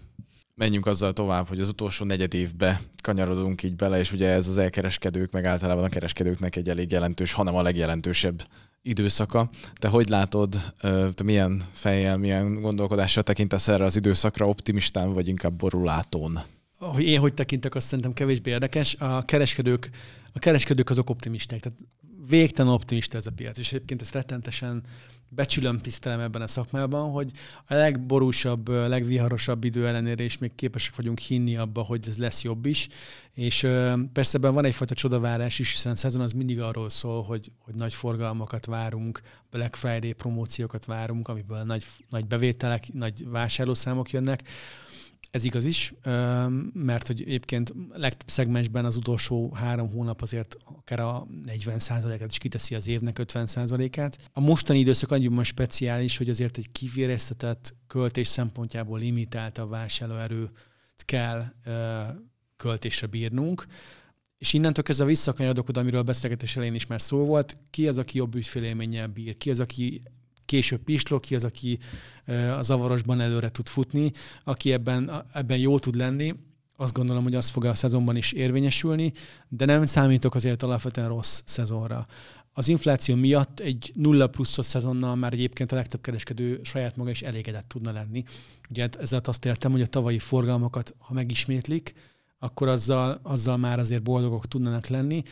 [0.56, 4.58] Menjünk azzal tovább, hogy az utolsó negyed évbe kanyarodunk így bele, és ugye ez az
[4.58, 8.48] elkereskedők, meg általában a kereskedőknek egy elég jelentős, hanem a legjelentősebb
[8.82, 9.50] időszaka.
[9.74, 10.74] Te hogy látod,
[11.14, 16.40] te milyen fejjel, milyen gondolkodással tekintesz erre az időszakra, optimistán vagy inkább borulátón?
[16.80, 18.96] Hogy én hogy tekintek, azt szerintem kevésbé érdekes.
[18.96, 19.90] A kereskedők
[20.34, 21.80] a kereskedők azok optimisták, tehát
[22.30, 24.84] végtelen optimista ez a piac, és egyébként ezt rettentesen
[25.30, 27.32] becsülöm, tisztelem ebben a szakmában, hogy
[27.68, 32.66] a legborúsabb, legviharosabb idő ellenére is még képesek vagyunk hinni abba, hogy ez lesz jobb
[32.66, 32.88] is.
[33.34, 33.60] És
[34.14, 37.76] persze ebben van egyfajta csodavárás is, hiszen a szezon az mindig arról szól, hogy, hogy
[37.76, 44.44] nagy forgalmakat várunk, Black Friday promóciókat várunk, amiből nagy, nagy bevételek, nagy vásárlószámok jönnek.
[45.38, 45.94] Ez igaz is,
[46.74, 52.76] mert hogy egyébként legtöbb szegmensben az utolsó három hónap azért akár a 40%-át is kiteszi
[52.76, 54.18] az évnek 50%-át.
[54.34, 60.50] A mostani időszak annyiban speciális, hogy azért egy kivéreztetett költés szempontjából limitált a vásárlóerő
[61.06, 61.46] kell
[62.56, 63.66] költésre bírnunk,
[64.38, 67.98] és innentől kezdve visszakanyarodok oda, amiről a beszélgetés elején is már szó volt, ki az,
[67.98, 70.02] aki jobb ügyfélélménnyel bír, ki az, aki
[70.48, 71.80] később pislog, az, aki
[72.58, 74.12] a zavarosban előre tud futni,
[74.44, 76.36] aki ebben, ebben jó tud lenni,
[76.76, 79.12] azt gondolom, hogy az fog a szezonban is érvényesülni,
[79.48, 82.08] de nem számítok azért alapvetően rossz szezonra.
[82.54, 87.22] Az infláció miatt egy nulla pluszos szezonnal már egyébként a legtöbb kereskedő saját maga is
[87.22, 88.24] elégedett tudna lenni.
[88.70, 91.94] Ugye hát ezzel azt értem, hogy a tavalyi forgalmakat, ha megismétlik,
[92.40, 95.24] akkor azzal, azzal már azért boldogok tudnának lenni,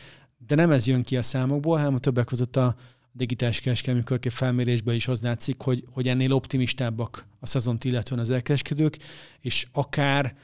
[0.46, 2.74] de nem ez jön ki a számokból, hanem a többek között a,
[3.16, 8.30] digitális kereskedelmi körkép felmérésben is az látszik, hogy, hogy ennél optimistábbak a szezont illetően az
[8.30, 8.98] elkereskedők,
[9.40, 10.36] és akár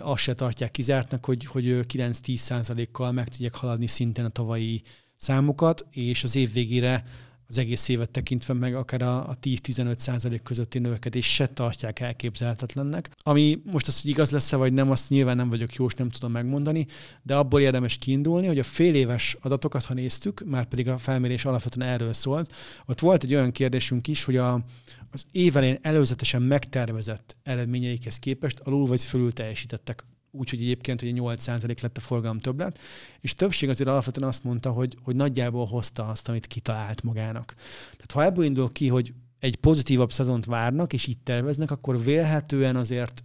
[0.00, 4.82] azt se tartják kizártnak, hogy, hogy 9-10 százalékkal meg tudják haladni szinten a tavalyi
[5.16, 7.04] számokat, és az év végére
[7.52, 13.10] az egész évet tekintve meg akár a, a 10-15 százalék közötti növekedés se tartják elképzelhetetlennek.
[13.22, 16.08] Ami most az, hogy igaz lesz-e vagy nem, azt nyilván nem vagyok jó, és nem
[16.08, 16.86] tudom megmondani,
[17.22, 21.44] de abból érdemes kiindulni, hogy a fél éves adatokat, ha néztük, már pedig a felmérés
[21.44, 22.52] alapvetően erről szólt,
[22.86, 24.64] ott volt egy olyan kérdésünk is, hogy a,
[25.10, 31.96] az évelén előzetesen megtervezett eredményeikhez képest alul vagy fölül teljesítettek úgyhogy egyébként hogy 8% lett
[31.96, 32.78] a forgalom többlet,
[33.20, 37.54] és többség azért alapvetően azt mondta, hogy, hogy nagyjából hozta azt, amit kitalált magának.
[37.82, 42.76] Tehát ha ebből indul ki, hogy egy pozitívabb szezont várnak, és így terveznek, akkor vélhetően
[42.76, 43.24] azért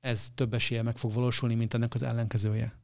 [0.00, 2.78] ez több esélye meg fog valósulni, mint ennek az ellenkezője.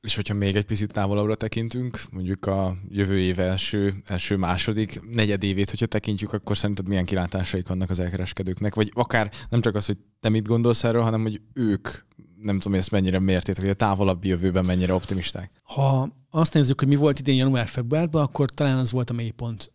[0.00, 5.42] És hogyha még egy picit távolabbra tekintünk, mondjuk a jövő év első, első második, negyed
[5.42, 8.74] évét, hogyha tekintjük, akkor szerinted milyen kilátásaik vannak az elkereskedőknek?
[8.74, 11.88] Vagy akár nem csak az, hogy te mit gondolsz erről, hanem hogy ők
[12.42, 15.50] nem tudom, hogy ezt mennyire mértétek, hogy a távolabbi jövőben mennyire optimisták?
[15.62, 19.72] Ha azt nézzük, hogy mi volt idén január-februárban, akkor talán az volt a mélypont.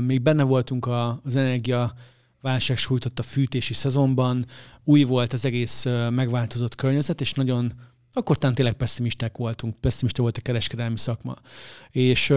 [0.00, 0.86] Még benne voltunk
[1.22, 1.94] az energia
[2.40, 4.46] válság sújtott a fűtési szezonban,
[4.84, 7.72] új volt az egész megváltozott környezet, és nagyon
[8.12, 11.36] akkor tényleg pessimisták voltunk, pessimista volt a kereskedelmi szakma.
[11.90, 12.32] És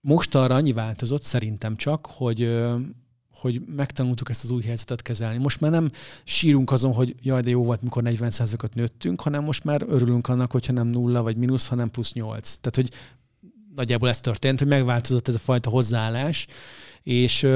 [0.00, 2.58] most arra annyi változott szerintem csak, hogy
[3.38, 5.38] hogy megtanultuk ezt az új helyzetet kezelni.
[5.38, 5.90] Most már nem
[6.24, 10.50] sírunk azon, hogy jaj, de jó volt, mikor 40%-ot nőttünk, hanem most már örülünk annak,
[10.50, 12.54] hogyha nem nulla vagy mínusz, hanem plusz 8.
[12.60, 12.90] Tehát, hogy
[13.74, 16.46] nagyjából ez történt, hogy megváltozott ez a fajta hozzáállás,
[17.02, 17.46] és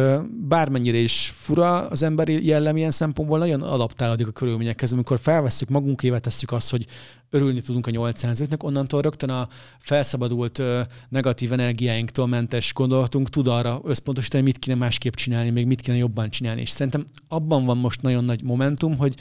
[0.49, 4.93] bármennyire is fura az emberi jellem ilyen szempontból, nagyon adaptálódik a körülményekhez.
[4.93, 6.86] Amikor felveszünk magunkével, tesszük azt, hogy
[7.30, 10.62] örülni tudunk a 805-nek, onnantól rögtön a felszabadult
[11.09, 16.30] negatív energiáinktól mentes gondolatunk tud arra összpontosítani, mit kéne másképp csinálni, még mit kéne jobban
[16.30, 16.61] csinálni.
[16.61, 19.14] És szerintem abban van most nagyon nagy momentum, hogy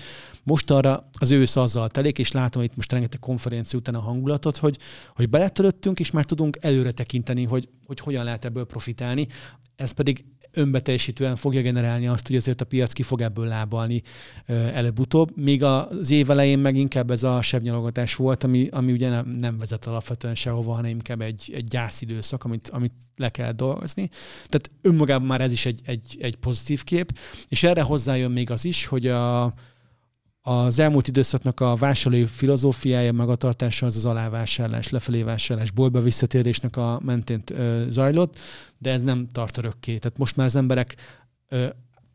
[0.43, 4.57] most arra az ősz azzal telik, és látom itt most rengeteg konferencia után a hangulatot,
[4.57, 4.77] hogy,
[5.15, 9.27] hogy beletöröttünk, és már tudunk előre tekinteni, hogy, hogy hogyan lehet ebből profitálni.
[9.75, 14.01] Ez pedig önbeteljesítően fogja generálni azt, hogy azért a piac ki fog ebből lábalni
[14.45, 15.37] előbb-utóbb.
[15.37, 19.57] Míg az év elején meg inkább ez a sebnyalogatás volt, ami, ami ugye nem, nem
[19.57, 24.09] vezet alapvetően sehova, hanem inkább egy, egy gyászidőszak, amit, amit le kell dolgozni.
[24.33, 27.17] Tehát önmagában már ez is egy, egy, egy pozitív kép,
[27.47, 29.53] és erre hozzájön még az is, hogy a,
[30.41, 36.99] az elmúlt időszaknak a vásárlói filozófiája, magatartása az az alávásárlás, lefelé vásárlás, boltba visszatérésnek a
[37.03, 37.43] mentén
[37.87, 38.39] zajlott,
[38.77, 39.97] de ez nem tart örökké.
[39.97, 40.95] Tehát most már az emberek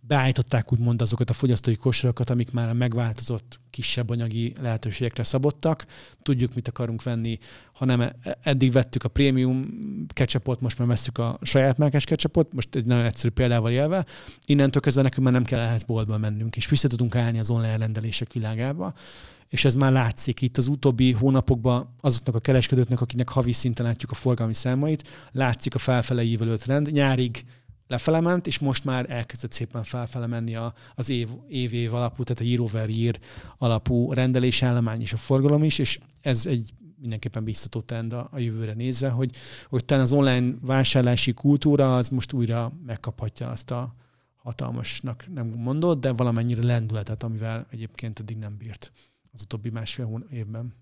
[0.06, 5.86] beállították úgymond azokat a fogyasztói kosarakat, amik már a megváltozott kisebb anyagi lehetőségekre szabottak.
[6.22, 7.38] Tudjuk, mit akarunk venni,
[7.72, 9.68] hanem e, eddig vettük a prémium
[10.08, 14.06] ketchupot, most már veszük a saját márkás ketchupot, most egy nagyon egyszerű példával élve.
[14.46, 17.76] Innentől kezdve nekünk már nem kell ehhez boltba mennünk, és vissza tudunk állni az online
[17.76, 18.94] rendelések világába
[19.48, 24.10] és ez már látszik itt az utóbbi hónapokban azoknak a kereskedőknek, akiknek havi szinten látjuk
[24.10, 26.92] a forgalmi számait, látszik a felfele ívelő trend.
[26.92, 27.44] Nyárig
[27.86, 32.22] lefele ment, és most már elkezdett szépen felfele menni a, az év, év, év alapú,
[32.22, 33.18] tehát a year over year
[33.58, 38.72] alapú rendelésállomány és a forgalom is, és ez egy mindenképpen biztató trend a, a jövőre
[38.72, 39.36] nézve, hogy,
[39.68, 43.94] hogy talán az online vásárlási kultúra az most újra megkaphatja azt a
[44.36, 48.92] hatalmasnak nem mondott, de valamennyire lendületet, amivel egyébként eddig nem bírt
[49.32, 50.74] az utóbbi másfél évben.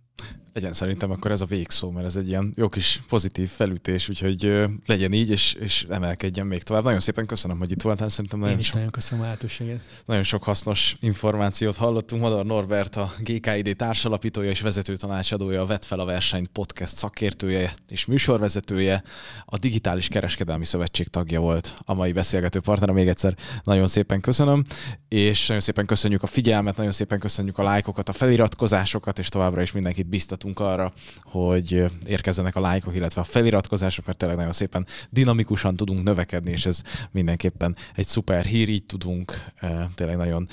[0.55, 4.65] Legyen szerintem akkor ez a végszó, mert ez egy ilyen jó kis pozitív felütés, úgyhogy
[4.87, 6.83] legyen így, és, és emelkedjen még tovább.
[6.85, 9.81] Nagyon szépen köszönöm, hogy itt voltál, szerintem nagyon Én is sok, nagyon köszönöm a lehetőséget.
[10.05, 12.23] Nagyon sok hasznos információt hallottunk.
[12.23, 17.75] Madar Norbert, a GKID társalapítója és vezető tanácsadója, a Vett fel a versenyt podcast szakértője
[17.89, 19.03] és műsorvezetője,
[19.45, 22.91] a Digitális Kereskedelmi Szövetség tagja volt a mai beszélgető partner.
[22.91, 24.63] Még egyszer nagyon szépen köszönöm,
[25.09, 29.63] és nagyon szépen köszönjük a figyelmet, nagyon szépen köszönjük a lájkokat, a feliratkozásokat, és továbbra
[29.63, 30.93] is mindenkit biztatunk arra,
[31.23, 36.67] hogy érkezzenek a lájkok, illetve a feliratkozások, mert tényleg nagyon szépen dinamikusan tudunk növekedni, és
[36.67, 40.49] ez mindenképpen egy szuper hír, így tudunk eh, tényleg nagyon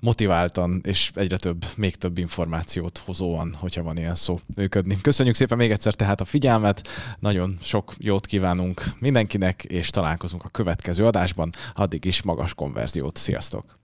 [0.00, 5.00] motiváltan és egyre több, még több információt hozóan, hogyha van ilyen szó működni.
[5.00, 10.48] Köszönjük szépen még egyszer tehát a figyelmet, nagyon sok jót kívánunk mindenkinek, és találkozunk a
[10.48, 13.16] következő adásban, addig is magas konverziót.
[13.16, 13.78] Sziasztok!